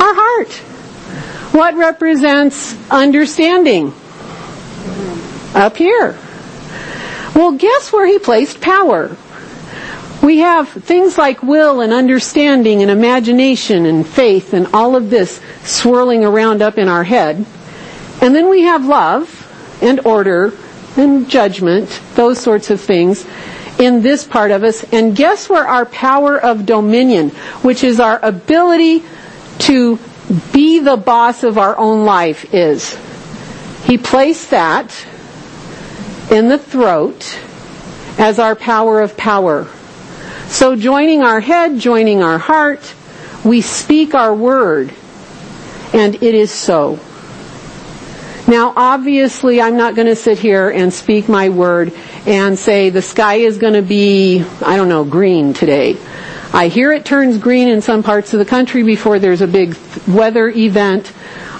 Our 0.00 0.14
heart. 0.14 0.52
What 1.52 1.74
represents 1.74 2.76
understanding? 2.90 3.94
Up 5.54 5.76
here. 5.76 6.18
Well, 7.34 7.52
guess 7.52 7.92
where 7.92 8.06
he 8.06 8.18
placed 8.18 8.60
power? 8.60 9.16
We 10.26 10.38
have 10.38 10.68
things 10.68 11.16
like 11.16 11.40
will 11.44 11.80
and 11.80 11.92
understanding 11.92 12.82
and 12.82 12.90
imagination 12.90 13.86
and 13.86 14.04
faith 14.04 14.54
and 14.54 14.66
all 14.74 14.96
of 14.96 15.08
this 15.08 15.40
swirling 15.62 16.24
around 16.24 16.62
up 16.62 16.78
in 16.78 16.88
our 16.88 17.04
head. 17.04 17.46
And 18.20 18.34
then 18.34 18.50
we 18.50 18.62
have 18.62 18.84
love 18.84 19.78
and 19.80 20.04
order 20.04 20.52
and 20.96 21.30
judgment, 21.30 22.00
those 22.16 22.40
sorts 22.40 22.70
of 22.70 22.80
things 22.80 23.24
in 23.78 24.02
this 24.02 24.24
part 24.24 24.50
of 24.50 24.64
us. 24.64 24.82
And 24.92 25.14
guess 25.14 25.48
where 25.48 25.64
our 25.64 25.86
power 25.86 26.36
of 26.36 26.66
dominion, 26.66 27.30
which 27.62 27.84
is 27.84 28.00
our 28.00 28.18
ability 28.20 29.04
to 29.58 29.96
be 30.52 30.80
the 30.80 30.96
boss 30.96 31.44
of 31.44 31.56
our 31.56 31.78
own 31.78 32.04
life 32.04 32.52
is. 32.52 32.98
He 33.84 33.96
placed 33.96 34.50
that 34.50 35.06
in 36.32 36.48
the 36.48 36.58
throat 36.58 37.38
as 38.18 38.40
our 38.40 38.56
power 38.56 39.00
of 39.00 39.16
power. 39.16 39.68
So 40.48 40.76
joining 40.76 41.22
our 41.22 41.40
head, 41.40 41.78
joining 41.78 42.22
our 42.22 42.38
heart, 42.38 42.94
we 43.44 43.60
speak 43.60 44.14
our 44.14 44.34
word, 44.34 44.92
and 45.92 46.14
it 46.16 46.34
is 46.34 46.50
so. 46.50 46.98
Now 48.48 48.72
obviously 48.76 49.60
I'm 49.60 49.76
not 49.76 49.96
going 49.96 50.06
to 50.06 50.14
sit 50.16 50.38
here 50.38 50.70
and 50.70 50.92
speak 50.92 51.28
my 51.28 51.48
word 51.48 51.92
and 52.26 52.56
say 52.58 52.90
the 52.90 53.02
sky 53.02 53.36
is 53.36 53.58
going 53.58 53.74
to 53.74 53.82
be, 53.82 54.44
I 54.64 54.76
don't 54.76 54.88
know, 54.88 55.04
green 55.04 55.52
today. 55.52 55.96
I 56.52 56.68
hear 56.68 56.92
it 56.92 57.04
turns 57.04 57.38
green 57.38 57.68
in 57.68 57.80
some 57.82 58.04
parts 58.04 58.32
of 58.32 58.38
the 58.38 58.44
country 58.44 58.84
before 58.84 59.18
there's 59.18 59.42
a 59.42 59.48
big 59.48 59.76
weather 60.06 60.48
event. 60.48 61.12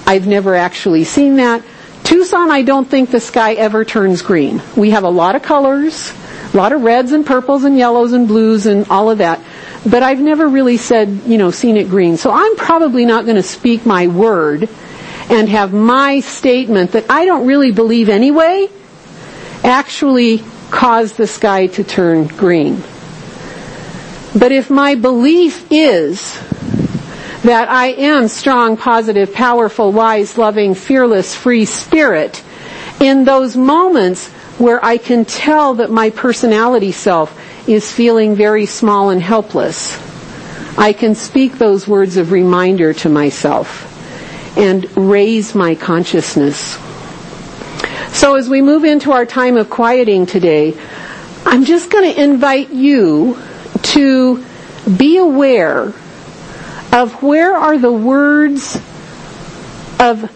I've 0.06 0.28
never 0.28 0.54
actually 0.54 1.02
seen 1.04 1.36
that. 1.36 1.62
Tucson, 2.04 2.52
I 2.52 2.62
don't 2.62 2.88
think 2.88 3.10
the 3.10 3.18
sky 3.18 3.54
ever 3.54 3.84
turns 3.84 4.22
green. 4.22 4.62
We 4.76 4.90
have 4.90 5.02
a 5.02 5.10
lot 5.10 5.34
of 5.34 5.42
colors, 5.42 6.12
a 6.56 6.58
lot 6.58 6.72
of 6.72 6.82
reds 6.82 7.12
and 7.12 7.26
purples 7.26 7.64
and 7.64 7.76
yellows 7.76 8.14
and 8.14 8.26
blues 8.26 8.64
and 8.64 8.88
all 8.88 9.10
of 9.10 9.18
that. 9.18 9.40
But 9.88 10.02
I've 10.02 10.20
never 10.20 10.48
really 10.48 10.78
said, 10.78 11.22
you 11.26 11.36
know, 11.36 11.50
seen 11.50 11.76
it 11.76 11.90
green. 11.90 12.16
So 12.16 12.30
I'm 12.32 12.56
probably 12.56 13.04
not 13.04 13.24
going 13.24 13.36
to 13.36 13.42
speak 13.42 13.84
my 13.84 14.06
word 14.06 14.68
and 15.28 15.48
have 15.48 15.72
my 15.72 16.20
statement 16.20 16.92
that 16.92 17.04
I 17.10 17.26
don't 17.26 17.46
really 17.46 17.72
believe 17.72 18.08
anyway 18.08 18.68
actually 19.62 20.42
cause 20.70 21.12
the 21.12 21.26
sky 21.26 21.66
to 21.66 21.84
turn 21.84 22.26
green. 22.26 22.82
But 24.38 24.52
if 24.52 24.70
my 24.70 24.94
belief 24.94 25.66
is 25.70 26.40
that 27.42 27.68
I 27.68 27.88
am 27.88 28.28
strong, 28.28 28.76
positive, 28.76 29.34
powerful, 29.34 29.92
wise, 29.92 30.38
loving, 30.38 30.74
fearless, 30.74 31.34
free 31.34 31.64
spirit, 31.64 32.42
in 33.00 33.24
those 33.24 33.56
moments 33.56 34.30
where 34.58 34.82
I 34.84 34.96
can 34.98 35.24
tell 35.24 35.74
that 35.74 35.90
my 35.90 36.10
personality 36.10 36.92
self 36.92 37.38
is 37.68 37.90
feeling 37.92 38.34
very 38.34 38.66
small 38.66 39.10
and 39.10 39.20
helpless, 39.20 39.98
I 40.78 40.92
can 40.92 41.14
speak 41.14 41.58
those 41.58 41.86
words 41.86 42.16
of 42.16 42.32
reminder 42.32 42.92
to 42.94 43.08
myself 43.08 43.92
and 44.56 44.84
raise 44.96 45.54
my 45.54 45.74
consciousness. 45.74 46.78
So 48.12 48.34
as 48.36 48.48
we 48.48 48.62
move 48.62 48.84
into 48.84 49.12
our 49.12 49.26
time 49.26 49.56
of 49.56 49.68
quieting 49.68 50.26
today, 50.26 50.78
I'm 51.44 51.64
just 51.64 51.90
going 51.90 52.12
to 52.14 52.22
invite 52.22 52.70
you 52.70 53.38
to 53.82 54.44
be 54.96 55.18
aware 55.18 55.92
of 56.92 57.22
where 57.22 57.54
are 57.54 57.76
the 57.76 57.92
words 57.92 58.80
of 60.00 60.30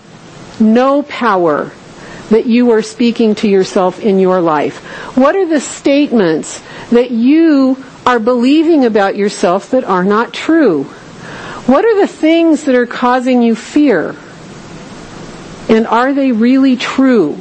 no 0.60 1.02
power 1.02 1.70
that 2.30 2.46
you 2.46 2.70
are 2.70 2.82
speaking 2.82 3.34
to 3.36 3.48
yourself 3.48 4.00
in 4.00 4.18
your 4.18 4.40
life? 4.40 4.78
What 5.16 5.36
are 5.36 5.46
the 5.46 5.60
statements 5.60 6.62
that 6.90 7.10
you 7.10 7.84
are 8.06 8.18
believing 8.18 8.84
about 8.84 9.16
yourself 9.16 9.70
that 9.72 9.84
are 9.84 10.04
not 10.04 10.32
true? 10.32 10.84
What 11.66 11.84
are 11.84 12.00
the 12.00 12.06
things 12.06 12.64
that 12.64 12.74
are 12.74 12.86
causing 12.86 13.42
you 13.42 13.54
fear? 13.54 14.16
And 15.68 15.86
are 15.86 16.12
they 16.12 16.32
really 16.32 16.76
true 16.76 17.40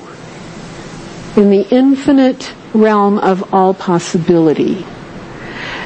in 1.36 1.50
the 1.50 1.66
infinite 1.72 2.54
realm 2.74 3.18
of 3.18 3.54
all 3.54 3.74
possibility? 3.74 4.86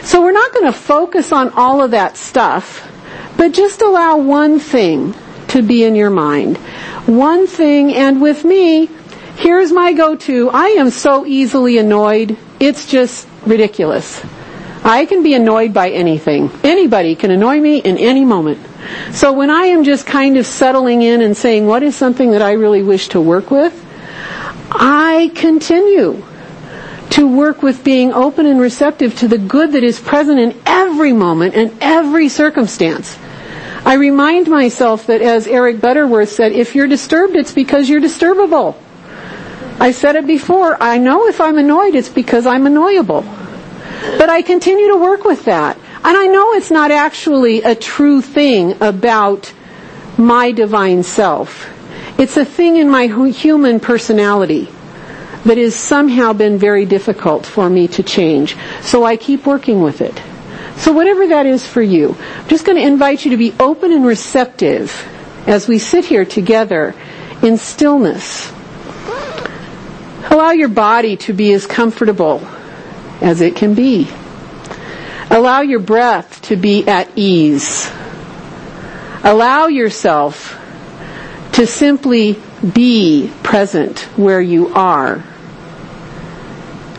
So 0.04 0.22
we're 0.22 0.34
not 0.34 0.52
going 0.52 0.66
to 0.66 0.78
focus 0.78 1.32
on 1.32 1.50
all 1.52 1.82
of 1.82 1.92
that 1.92 2.18
stuff, 2.18 2.90
but 3.38 3.54
just 3.54 3.82
allow 3.82 4.18
one 4.18 4.60
thing 4.60 5.14
to 5.54 5.62
be 5.62 5.84
in 5.84 5.96
your 5.96 6.10
mind. 6.10 6.58
One 7.08 7.48
thing, 7.48 7.94
and 7.94 8.22
with 8.22 8.44
me, 8.44 8.90
here's 9.38 9.72
my 9.72 9.94
go-to. 9.94 10.50
I 10.50 10.68
am 10.70 10.90
so 10.90 11.26
easily 11.26 11.78
annoyed. 11.78 12.38
It's 12.60 12.88
just 12.88 13.28
ridiculous. 13.46 14.24
I 14.84 15.06
can 15.06 15.24
be 15.24 15.34
annoyed 15.34 15.74
by 15.74 15.92
anything. 15.92 16.52
Anybody 16.64 17.16
can 17.16 17.32
annoy 17.32 17.62
me 17.62 17.78
in 17.78 17.98
any 17.98 18.26
moment. 18.26 18.60
So 19.12 19.32
when 19.32 19.50
I 19.50 19.66
am 19.68 19.84
just 19.84 20.06
kind 20.06 20.38
of 20.38 20.46
settling 20.46 21.02
in 21.02 21.22
and 21.22 21.38
saying, 21.38 21.66
what 21.66 21.84
is 21.84 21.96
something 21.96 22.32
that 22.32 22.42
I 22.42 22.54
really 22.54 22.84
wish 22.84 23.10
to 23.10 23.22
work 23.22 23.50
with? 23.50 23.80
I 24.72 25.32
continue 25.36 26.24
to 27.12 27.28
work 27.28 27.62
with 27.62 27.84
being 27.84 28.12
open 28.12 28.48
and 28.48 28.60
receptive 28.60 29.16
to 29.20 29.28
the 29.28 29.38
good 29.38 29.74
that 29.74 29.84
is 29.84 30.00
present 30.00 30.40
in 30.40 30.60
every 30.66 31.14
moment 31.14 31.54
and 31.54 31.72
every 31.80 32.28
circumstance. 32.28 33.18
I 33.86 33.96
remind 33.96 34.48
myself 34.48 35.08
that 35.08 35.22
as 35.22 35.46
Eric 35.46 35.82
Butterworth 35.82 36.30
said, 36.30 36.54
if 36.54 36.74
you're 36.74 36.88
disturbed, 36.88 37.36
it's 37.36 37.52
because 37.52 37.90
you're 37.90 38.02
disturbable. 38.02 38.76
I 39.80 39.92
said 39.92 40.16
it 40.16 40.26
before, 40.26 40.82
I 40.82 40.98
know 40.98 41.28
if 41.28 41.42
I'm 41.42 41.58
annoyed, 41.58 41.94
it's 41.96 42.08
because 42.08 42.46
I'm 42.46 42.66
annoyable. 42.66 43.24
But 44.18 44.30
I 44.30 44.42
continue 44.42 44.88
to 44.88 44.98
work 44.98 45.26
with 45.26 45.46
that. 45.46 45.78
And 46.06 46.18
I 46.18 46.28
know 46.28 46.54
it's 46.54 46.72
not 46.72 46.92
actually 46.92 47.62
a 47.64 47.76
true 47.76 48.22
thing 48.22 48.82
about 48.82 49.54
my 50.18 50.52
divine 50.52 51.04
self. 51.04 51.70
It's 52.18 52.38
a 52.38 52.46
thing 52.46 52.78
in 52.78 52.90
my 52.90 53.08
human 53.32 53.80
personality 53.80 54.70
that 55.46 55.58
has 55.58 55.76
somehow 55.76 56.32
been 56.32 56.58
very 56.58 56.86
difficult 56.86 57.46
for 57.46 57.70
me 57.70 57.88
to 57.90 58.04
change. 58.04 58.56
So 58.82 59.04
I 59.04 59.18
keep 59.18 59.46
working 59.46 59.82
with 59.82 60.02
it. 60.02 60.22
So 60.84 60.92
whatever 60.92 61.28
that 61.28 61.46
is 61.46 61.66
for 61.66 61.82
you, 61.82 62.18
I'm 62.20 62.48
just 62.50 62.66
going 62.66 62.78
to 62.78 62.86
invite 62.86 63.24
you 63.24 63.32
to 63.32 63.38
be 63.38 63.54
open 63.58 63.94
and 63.94 64.06
receptive 64.06 64.92
as 65.48 65.66
we 65.66 65.80
sit 65.80 66.04
here 66.04 66.26
together 66.26 66.94
in 67.42 67.58
stillness. 67.58 68.52
Allow 70.30 70.52
your 70.52 70.68
body 70.68 71.16
to 71.24 71.32
be 71.32 71.54
as 71.54 71.66
comfortable 71.66 72.46
as 73.22 73.40
it 73.40 73.56
can 73.56 73.76
be. 73.76 74.10
Allow 75.30 75.62
your 75.62 75.80
breath 75.80 76.42
to 76.50 76.58
be 76.58 76.86
at 76.86 77.10
ease. 77.18 77.90
Allow 79.24 79.68
yourself 79.68 80.60
to 81.54 81.66
simply 81.66 82.38
be 82.74 83.32
present 83.42 84.00
where 84.18 84.42
you 84.42 84.68
are. 84.74 85.24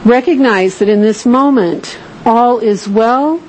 Recognize 0.07 0.79
that 0.79 0.89
in 0.89 1.03
this 1.03 1.27
moment, 1.27 1.99
all 2.25 2.61
is 2.61 2.89
well. 2.89 3.43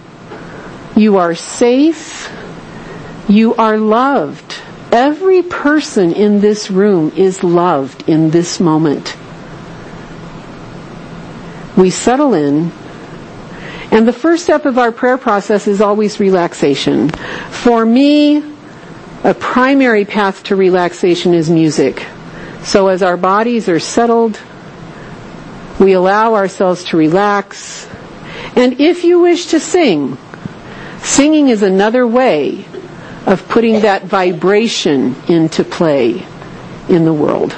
You 0.96 1.18
are 1.18 1.36
safe. 1.36 2.32
You 3.28 3.56
are 3.56 3.78
loved. 3.78 4.62
Every 4.92 5.42
person 5.44 6.14
in 6.14 6.40
this 6.40 6.72
room 6.72 7.12
is 7.16 7.44
loved 7.44 8.08
in 8.08 8.32
this 8.32 8.60
moment. 8.60 9.16
We 11.76 11.90
settle 11.90 12.34
in 12.34 12.72
and 13.92 14.08
the 14.08 14.14
first 14.14 14.44
step 14.44 14.66
of 14.66 14.78
our 14.78 14.92
prayer 14.92 15.18
process 15.18 15.68
is 15.68 15.80
always 15.80 16.20
relaxation. 16.20 17.10
For 17.50 17.86
me, 17.86 18.44
a 19.24 19.34
primary 19.34 20.06
path 20.06 20.44
to 20.44 20.56
relaxation 20.56 21.34
is 21.34 21.50
music. 21.50 22.06
So 22.64 22.90
as 22.90 23.02
our 23.02 23.16
bodies 23.16 23.70
are 23.70 23.80
settled, 23.80 24.40
we 25.80 25.94
allow 25.94 26.36
ourselves 26.36 26.84
to 26.86 26.98
relax. 26.98 27.88
And 28.56 28.82
if 28.82 29.04
you 29.04 29.20
wish 29.20 29.48
to 29.48 29.60
sing, 29.60 30.18
singing 31.06 31.50
is 31.50 31.62
another 31.64 32.06
way 32.06 32.66
of 33.26 33.48
putting 33.48 33.82
that 33.82 34.04
vibration 34.04 35.16
into 35.28 35.64
play 35.64 36.26
in 36.90 37.06
the 37.06 37.14
world. 37.14 37.56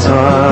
Time, 0.00 0.49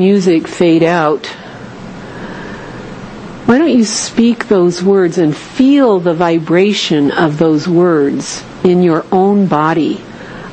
music 0.00 0.48
fade 0.48 0.82
out, 0.82 1.26
why 3.44 3.58
don't 3.58 3.70
you 3.70 3.84
speak 3.84 4.48
those 4.48 4.82
words 4.82 5.18
and 5.18 5.36
feel 5.36 6.00
the 6.00 6.14
vibration 6.14 7.10
of 7.10 7.36
those 7.36 7.68
words 7.68 8.42
in 8.64 8.82
your 8.82 9.04
own 9.12 9.46
body? 9.46 10.02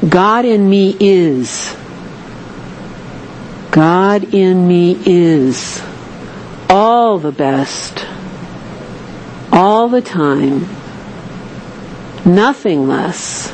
God 0.08 0.44
in 0.44 0.70
me 0.70 0.98
is. 1.00 1.76
God 3.72 4.34
in 4.34 4.68
me 4.68 5.00
is 5.06 5.82
all 6.70 7.18
the 7.18 7.32
best, 7.32 8.06
all 9.54 9.88
the 9.88 10.02
time, 10.02 10.68
nothing 12.26 12.90
less, 12.90 13.54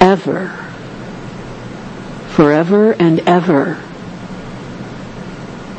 ever 0.00 0.66
forever 2.36 2.92
and 2.92 3.20
ever. 3.20 3.78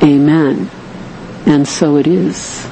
Amen. 0.07 0.69
And 1.45 1.67
so 1.67 1.97
it 1.97 2.07
is. 2.07 2.67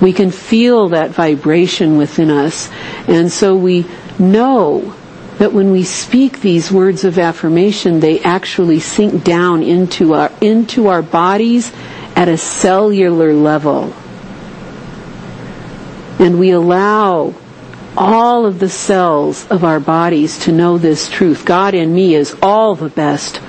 We 0.00 0.12
can 0.12 0.30
feel 0.30 0.88
that 0.88 1.10
vibration 1.10 1.96
within 1.96 2.30
us, 2.30 2.70
and 3.06 3.30
so 3.30 3.54
we 3.54 3.86
know 4.18 4.94
that 5.38 5.52
when 5.52 5.70
we 5.70 5.84
speak 5.84 6.40
these 6.40 6.72
words 6.72 7.04
of 7.04 7.18
affirmation, 7.18 8.00
they 8.00 8.20
actually 8.20 8.80
sink 8.80 9.22
down 9.24 9.62
into 9.62 10.14
our, 10.14 10.30
into 10.40 10.88
our 10.88 11.02
bodies 11.02 11.72
at 12.16 12.28
a 12.28 12.36
cellular 12.36 13.32
level. 13.32 13.92
And 16.18 16.38
we 16.38 16.50
allow 16.50 17.34
all 17.96 18.46
of 18.46 18.58
the 18.58 18.68
cells 18.68 19.46
of 19.48 19.64
our 19.64 19.80
bodies 19.80 20.38
to 20.40 20.52
know 20.52 20.78
this 20.78 21.08
truth. 21.08 21.44
God 21.44 21.74
in 21.74 21.94
me 21.94 22.14
is 22.14 22.36
all 22.42 22.74
the 22.74 22.88
best, 22.88 23.40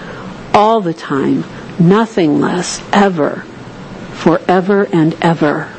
all 0.54 0.82
the 0.82 0.94
time, 0.94 1.44
nothing 1.80 2.40
less, 2.40 2.82
ever, 2.92 3.46
forever 4.14 4.88
and 4.92 5.16
ever. 5.22 5.72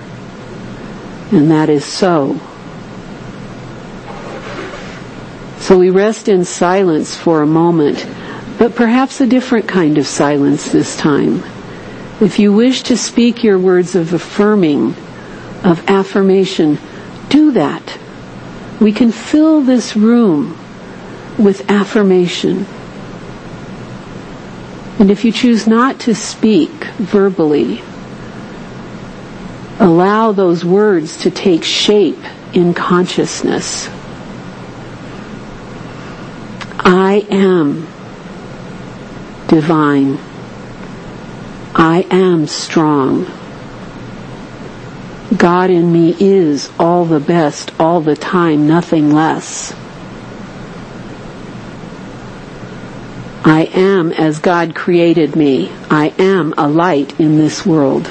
And 1.32 1.50
that 1.50 1.68
is 1.68 1.84
so. 1.84 2.40
So 5.58 5.78
we 5.78 5.90
rest 5.90 6.28
in 6.28 6.44
silence 6.44 7.16
for 7.16 7.40
a 7.40 7.46
moment, 7.46 8.06
but 8.58 8.74
perhaps 8.74 9.20
a 9.20 9.26
different 9.26 9.66
kind 9.66 9.96
of 9.96 10.06
silence 10.06 10.70
this 10.70 10.96
time. 10.96 11.42
If 12.20 12.38
you 12.38 12.52
wish 12.52 12.82
to 12.84 12.96
speak 12.96 13.42
your 13.42 13.58
words 13.58 13.94
of 13.94 14.12
affirming, 14.12 14.94
of 15.64 15.82
affirmation, 15.88 16.78
do 17.28 17.52
that. 17.52 17.98
We 18.80 18.92
can 18.92 19.10
fill 19.10 19.62
this 19.62 19.96
room 19.96 20.56
with 21.38 21.70
affirmation. 21.70 22.66
And 24.98 25.10
if 25.10 25.24
you 25.24 25.32
choose 25.32 25.66
not 25.66 26.00
to 26.00 26.14
speak 26.14 26.70
verbally, 26.98 27.82
allow 29.80 30.32
those 30.32 30.64
words 30.64 31.18
to 31.22 31.30
take 31.30 31.64
shape 31.64 32.22
in 32.52 32.74
consciousness. 32.74 33.88
I 36.78 37.26
am 37.30 37.88
divine. 39.48 40.18
I 41.74 42.06
am 42.10 42.46
strong. 42.46 43.26
God 45.36 45.70
in 45.70 45.92
me 45.92 46.14
is 46.20 46.70
all 46.78 47.04
the 47.04 47.18
best, 47.18 47.72
all 47.80 48.00
the 48.00 48.14
time, 48.14 48.68
nothing 48.68 49.12
less. 49.12 49.74
I 53.46 53.64
am 53.74 54.10
as 54.12 54.38
God 54.38 54.74
created 54.74 55.36
me. 55.36 55.70
I 55.90 56.14
am 56.18 56.54
a 56.56 56.66
light 56.66 57.20
in 57.20 57.36
this 57.36 57.66
world. 57.66 58.10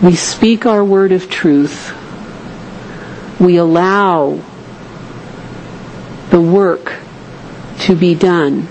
We 0.00 0.14
speak 0.14 0.64
our 0.64 0.84
word 0.84 1.10
of 1.10 1.28
truth. 1.28 1.92
We 3.40 3.56
allow 3.56 4.40
the 6.30 6.40
work 6.40 6.94
to 7.80 7.96
be 7.96 8.14
done. 8.14 8.68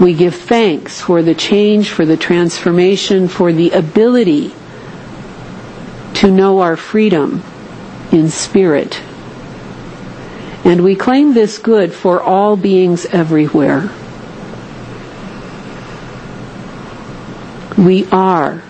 We 0.00 0.14
give 0.14 0.34
thanks 0.34 1.00
for 1.00 1.22
the 1.22 1.36
change, 1.36 1.90
for 1.90 2.04
the 2.04 2.16
transformation, 2.16 3.28
for 3.28 3.52
the 3.52 3.70
ability 3.70 4.52
to 6.22 6.30
know 6.30 6.60
our 6.60 6.76
freedom 6.76 7.42
in 8.12 8.28
spirit. 8.30 9.02
And 10.64 10.84
we 10.84 10.94
claim 10.94 11.34
this 11.34 11.58
good 11.58 11.92
for 11.92 12.22
all 12.22 12.56
beings 12.56 13.06
everywhere. 13.06 13.90
We 17.76 18.06
are 18.12 18.62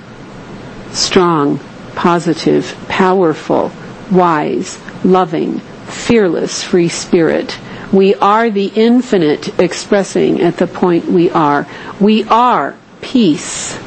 strong, 0.92 1.60
positive, 1.94 2.74
powerful, 2.88 3.70
wise, 4.10 4.80
loving, 5.04 5.58
fearless, 5.88 6.64
free 6.64 6.88
spirit. 6.88 7.58
We 7.92 8.14
are 8.14 8.48
the 8.48 8.72
infinite 8.74 9.60
expressing 9.60 10.40
at 10.40 10.56
the 10.56 10.66
point 10.66 11.04
we 11.04 11.28
are. 11.30 11.66
We 12.00 12.24
are 12.24 12.76
peace 13.02 13.78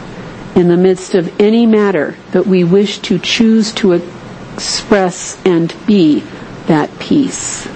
in 0.55 0.69
the 0.69 0.77
midst 0.77 1.13
of 1.13 1.39
any 1.39 1.65
matter 1.65 2.15
that 2.31 2.47
we 2.47 2.63
wish 2.63 2.99
to 2.99 3.19
choose 3.19 3.73
to 3.73 3.93
express 4.53 5.37
and 5.45 5.75
be 5.85 6.21
that 6.67 6.97
peace. 6.99 7.67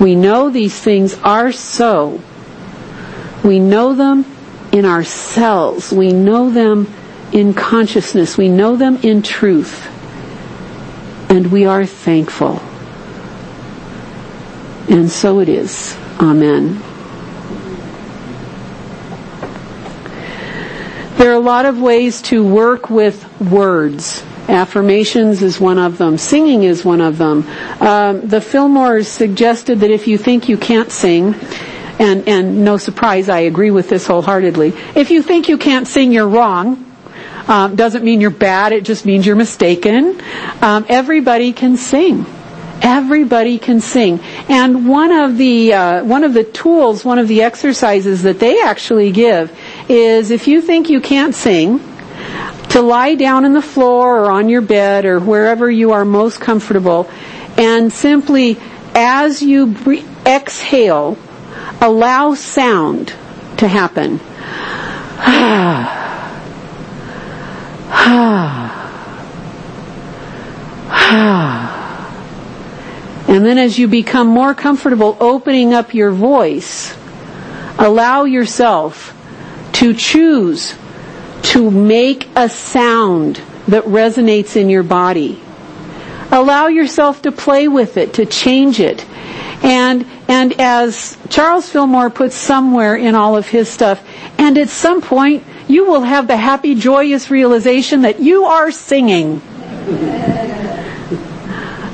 We 0.00 0.16
know 0.16 0.50
these 0.50 0.78
things 0.78 1.14
are 1.22 1.52
so. 1.52 2.20
We 3.44 3.60
know 3.60 3.94
them 3.94 4.26
in 4.72 4.84
ourselves. 4.84 5.92
We 5.92 6.12
know 6.12 6.50
them 6.50 6.92
in 7.32 7.54
consciousness. 7.54 8.36
We 8.36 8.48
know 8.48 8.76
them 8.76 8.96
in 9.02 9.22
truth. 9.22 9.86
And 11.30 11.52
we 11.52 11.66
are 11.66 11.86
thankful. 11.86 12.60
And 14.88 15.10
so 15.10 15.38
it 15.38 15.48
is. 15.48 15.96
Amen. 16.20 16.83
There 21.16 21.30
are 21.30 21.34
a 21.34 21.38
lot 21.38 21.64
of 21.64 21.80
ways 21.80 22.22
to 22.22 22.44
work 22.44 22.90
with 22.90 23.40
words. 23.40 24.24
Affirmations 24.48 25.42
is 25.42 25.60
one 25.60 25.78
of 25.78 25.96
them. 25.96 26.18
Singing 26.18 26.64
is 26.64 26.84
one 26.84 27.00
of 27.00 27.18
them. 27.18 27.46
Um, 27.80 28.28
the 28.28 28.40
Fillmores 28.40 29.06
suggested 29.06 29.80
that 29.80 29.90
if 29.90 30.06
you 30.06 30.18
think 30.18 30.48
you 30.48 30.56
can't 30.58 30.90
sing, 30.90 31.34
and, 31.98 32.28
and 32.28 32.64
no 32.64 32.76
surprise, 32.76 33.28
I 33.28 33.40
agree 33.40 33.70
with 33.70 33.88
this 33.88 34.06
wholeheartedly. 34.06 34.74
If 34.94 35.10
you 35.10 35.22
think 35.22 35.48
you 35.48 35.56
can't 35.56 35.86
sing, 35.86 36.12
you're 36.12 36.28
wrong. 36.28 36.84
Um, 37.46 37.76
doesn't 37.76 38.04
mean 38.04 38.20
you're 38.20 38.30
bad, 38.30 38.72
it 38.72 38.84
just 38.84 39.06
means 39.06 39.26
you're 39.26 39.36
mistaken. 39.36 40.20
Um, 40.60 40.84
everybody 40.88 41.52
can 41.52 41.76
sing. 41.76 42.26
Everybody 42.82 43.58
can 43.58 43.80
sing. 43.80 44.20
And 44.48 44.88
one 44.88 45.12
of 45.12 45.38
the, 45.38 45.72
uh, 45.72 46.04
one 46.04 46.24
of 46.24 46.34
the 46.34 46.44
tools, 46.44 47.04
one 47.04 47.18
of 47.18 47.28
the 47.28 47.42
exercises 47.42 48.22
that 48.24 48.40
they 48.40 48.60
actually 48.60 49.12
give 49.12 49.56
is 49.88 50.30
if 50.30 50.48
you 50.48 50.60
think 50.60 50.88
you 50.90 51.00
can't 51.00 51.34
sing, 51.34 51.80
to 52.70 52.80
lie 52.82 53.14
down 53.14 53.44
on 53.44 53.52
the 53.52 53.62
floor 53.62 54.24
or 54.24 54.30
on 54.32 54.48
your 54.48 54.60
bed 54.60 55.04
or 55.04 55.20
wherever 55.20 55.70
you 55.70 55.92
are 55.92 56.04
most 56.04 56.40
comfortable 56.40 57.08
and 57.56 57.92
simply 57.92 58.56
as 58.94 59.42
you 59.42 59.76
exhale, 60.26 61.16
allow 61.80 62.34
sound 62.34 63.14
to 63.58 63.68
happen. 63.68 64.18
and 73.28 73.44
then 73.44 73.58
as 73.58 73.78
you 73.78 73.86
become 73.86 74.26
more 74.26 74.54
comfortable 74.54 75.16
opening 75.20 75.72
up 75.72 75.94
your 75.94 76.10
voice, 76.10 76.96
allow 77.78 78.24
yourself 78.24 79.13
to 79.74 79.94
choose 79.94 80.74
to 81.42 81.70
make 81.70 82.28
a 82.34 82.48
sound 82.48 83.40
that 83.68 83.84
resonates 83.84 84.56
in 84.56 84.68
your 84.68 84.82
body. 84.82 85.40
Allow 86.30 86.68
yourself 86.68 87.22
to 87.22 87.32
play 87.32 87.68
with 87.68 87.96
it, 87.96 88.14
to 88.14 88.26
change 88.26 88.80
it. 88.80 89.04
And, 89.62 90.06
and 90.28 90.58
as 90.60 91.16
Charles 91.28 91.68
Fillmore 91.68 92.10
puts 92.10 92.34
somewhere 92.34 92.96
in 92.96 93.14
all 93.14 93.36
of 93.36 93.46
his 93.46 93.68
stuff, 93.68 94.02
and 94.38 94.58
at 94.58 94.68
some 94.68 95.00
point, 95.00 95.44
you 95.68 95.86
will 95.86 96.02
have 96.02 96.26
the 96.26 96.36
happy, 96.36 96.74
joyous 96.74 97.30
realization 97.30 98.02
that 98.02 98.20
you 98.20 98.44
are 98.44 98.70
singing. 98.70 99.40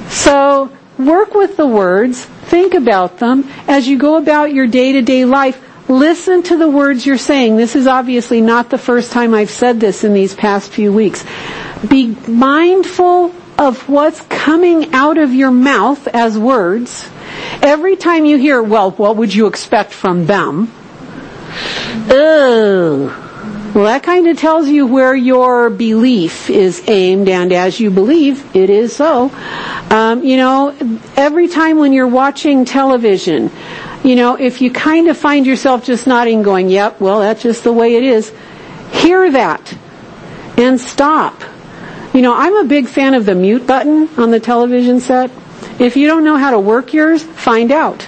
So, 0.09 0.71
work 0.99 1.35
with 1.35 1.57
the 1.57 1.67
words, 1.67 2.25
think 2.25 2.75
about 2.75 3.19
them 3.19 3.49
as 3.69 3.87
you 3.87 3.97
go 3.97 4.17
about 4.17 4.53
your 4.53 4.67
day 4.67 4.93
to 4.93 5.03
day 5.03 5.25
life. 5.25 5.70
Listen 5.91 6.45
to 6.45 6.57
the 6.57 6.71
words 6.71 7.05
you're 7.05 7.19
saying. 7.19 7.57
This 7.57 7.75
is 7.75 7.89
obviously 7.89 8.41
not 8.41 8.71
the 8.71 8.79
first 8.79 9.11
time 9.11 9.35
I've 9.35 9.51
said 9.51 9.81
this 9.81 10.05
in 10.05 10.15
these 10.15 10.33
past 10.33 10.71
few 10.71 10.93
weeks. 10.93 11.25
Be 11.89 12.15
mindful 12.29 13.35
of 13.59 13.89
what's 13.89 14.21
coming 14.23 14.95
out 14.95 15.19
of 15.19 15.35
your 15.35 15.51
mouth 15.51 16.07
as 16.07 16.39
words. 16.39 17.11
Every 17.61 17.97
time 17.97 18.25
you 18.25 18.37
hear, 18.37 18.63
well, 18.63 18.93
what 18.93 19.17
would 19.17 19.35
you 19.35 19.49
expect 19.49 19.93
from 19.93 20.27
them? 20.27 20.71
Ugh. 22.09 23.27
Well, 23.75 23.85
that 23.85 24.05
kind 24.05 24.29
of 24.29 24.39
tells 24.39 24.69
you 24.69 24.87
where 24.87 25.15
your 25.15 25.71
belief 25.71 26.51
is 26.51 26.85
aimed, 26.89 27.29
and 27.29 27.53
as 27.53 27.81
you 27.81 27.91
believe, 27.91 28.55
it 28.55 28.71
is 28.71 28.95
so. 28.95 29.33
Um, 29.91 30.23
you 30.25 30.37
know, 30.37 30.73
every 31.17 31.49
time 31.49 31.79
when 31.79 31.93
you're 31.93 32.07
watching 32.07 32.65
television, 32.65 33.51
you 34.05 34.17
know, 34.17 34.37
if 34.37 34.61
you 34.61 34.71
kind 34.71 35.09
of 35.09 35.17
find 35.17 35.47
yourself 35.47 35.85
just 35.85 36.07
nodding, 36.07 36.43
going, 36.43 36.71
yep, 36.71 37.01
well, 37.01 37.21
that's 37.21 37.43
just 37.43 37.65
the 37.65 37.73
way 37.73 37.97
it 37.97 38.03
is, 38.03 38.33
hear 38.93 39.31
that 39.31 39.77
and 40.57 40.81
stop. 40.81 41.43
You 42.15 42.23
know, 42.23 42.35
I'm 42.35 42.57
a 42.57 42.65
big 42.65 42.89
fan 42.89 43.15
of 43.15 43.25
the 43.25 43.35
mute 43.35 43.67
button 43.67 44.09
on 44.19 44.31
the 44.31 44.41
television 44.41 45.01
set. 45.01 45.31
If 45.79 45.97
you 45.97 46.07
don't 46.07 46.25
know 46.25 46.37
how 46.37 46.51
to 46.51 46.59
work 46.59 46.93
yours, 46.93 47.23
find 47.23 47.71
out. 47.71 48.07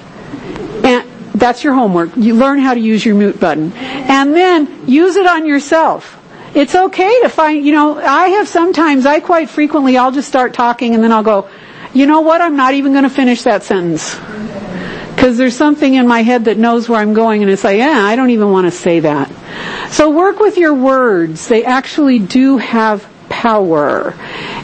And 0.84 1.08
that's 1.34 1.62
your 1.62 1.74
homework. 1.74 2.16
You 2.16 2.34
learn 2.34 2.58
how 2.58 2.74
to 2.74 2.80
use 2.80 3.04
your 3.04 3.14
mute 3.14 3.38
button. 3.38 3.72
And 3.72 4.34
then 4.34 4.88
use 4.88 5.16
it 5.16 5.26
on 5.26 5.46
yourself. 5.46 6.18
It's 6.54 6.74
okay 6.74 7.20
to 7.22 7.28
find, 7.28 7.64
you 7.64 7.72
know, 7.72 7.98
I 7.98 8.28
have 8.30 8.48
sometimes, 8.48 9.06
I 9.06 9.20
quite 9.20 9.48
frequently, 9.48 9.96
I'll 9.96 10.12
just 10.12 10.28
start 10.28 10.52
talking 10.52 10.94
and 10.94 11.02
then 11.02 11.12
I'll 11.12 11.22
go, 11.22 11.48
you 11.94 12.06
know 12.06 12.20
what, 12.20 12.40
I'm 12.40 12.56
not 12.56 12.74
even 12.74 12.92
going 12.92 13.04
to 13.04 13.10
finish 13.10 13.42
that 13.42 13.62
sentence. 13.62 14.18
Because 15.14 15.38
there's 15.38 15.56
something 15.56 15.94
in 15.94 16.08
my 16.08 16.22
head 16.22 16.46
that 16.46 16.58
knows 16.58 16.88
where 16.88 17.00
I'm 17.00 17.14
going 17.14 17.42
and 17.42 17.50
it's 17.50 17.64
like, 17.64 17.78
yeah, 17.78 18.04
I 18.04 18.16
don't 18.16 18.30
even 18.30 18.50
want 18.50 18.66
to 18.66 18.70
say 18.70 19.00
that. 19.00 19.30
So 19.90 20.10
work 20.10 20.40
with 20.40 20.56
your 20.56 20.74
words. 20.74 21.48
They 21.48 21.64
actually 21.64 22.18
do 22.18 22.58
have 22.58 23.08
power. 23.28 24.14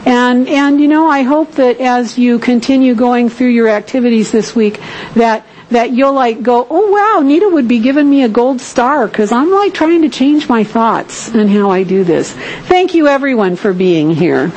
And, 0.05 0.47
and 0.47 0.81
you 0.81 0.87
know, 0.87 1.09
I 1.09 1.23
hope 1.23 1.53
that 1.53 1.79
as 1.79 2.17
you 2.17 2.39
continue 2.39 2.95
going 2.95 3.29
through 3.29 3.49
your 3.49 3.67
activities 3.67 4.31
this 4.31 4.55
week, 4.55 4.79
that 5.15 5.45
that 5.69 5.91
you'll 5.91 6.13
like 6.13 6.41
go, 6.41 6.65
oh 6.69 6.91
wow, 6.91 7.21
Nita 7.21 7.47
would 7.47 7.67
be 7.67 7.79
giving 7.79 8.09
me 8.09 8.23
a 8.23 8.29
gold 8.29 8.59
star 8.59 9.07
because 9.07 9.31
I'm 9.31 9.51
like 9.51 9.73
trying 9.73 10.01
to 10.01 10.09
change 10.09 10.49
my 10.49 10.63
thoughts 10.63 11.29
and 11.29 11.49
how 11.49 11.69
I 11.69 11.83
do 11.83 12.03
this. 12.03 12.33
Thank 12.33 12.93
you 12.95 13.07
everyone 13.07 13.55
for 13.55 13.73
being 13.73 14.09
here. 14.09 14.51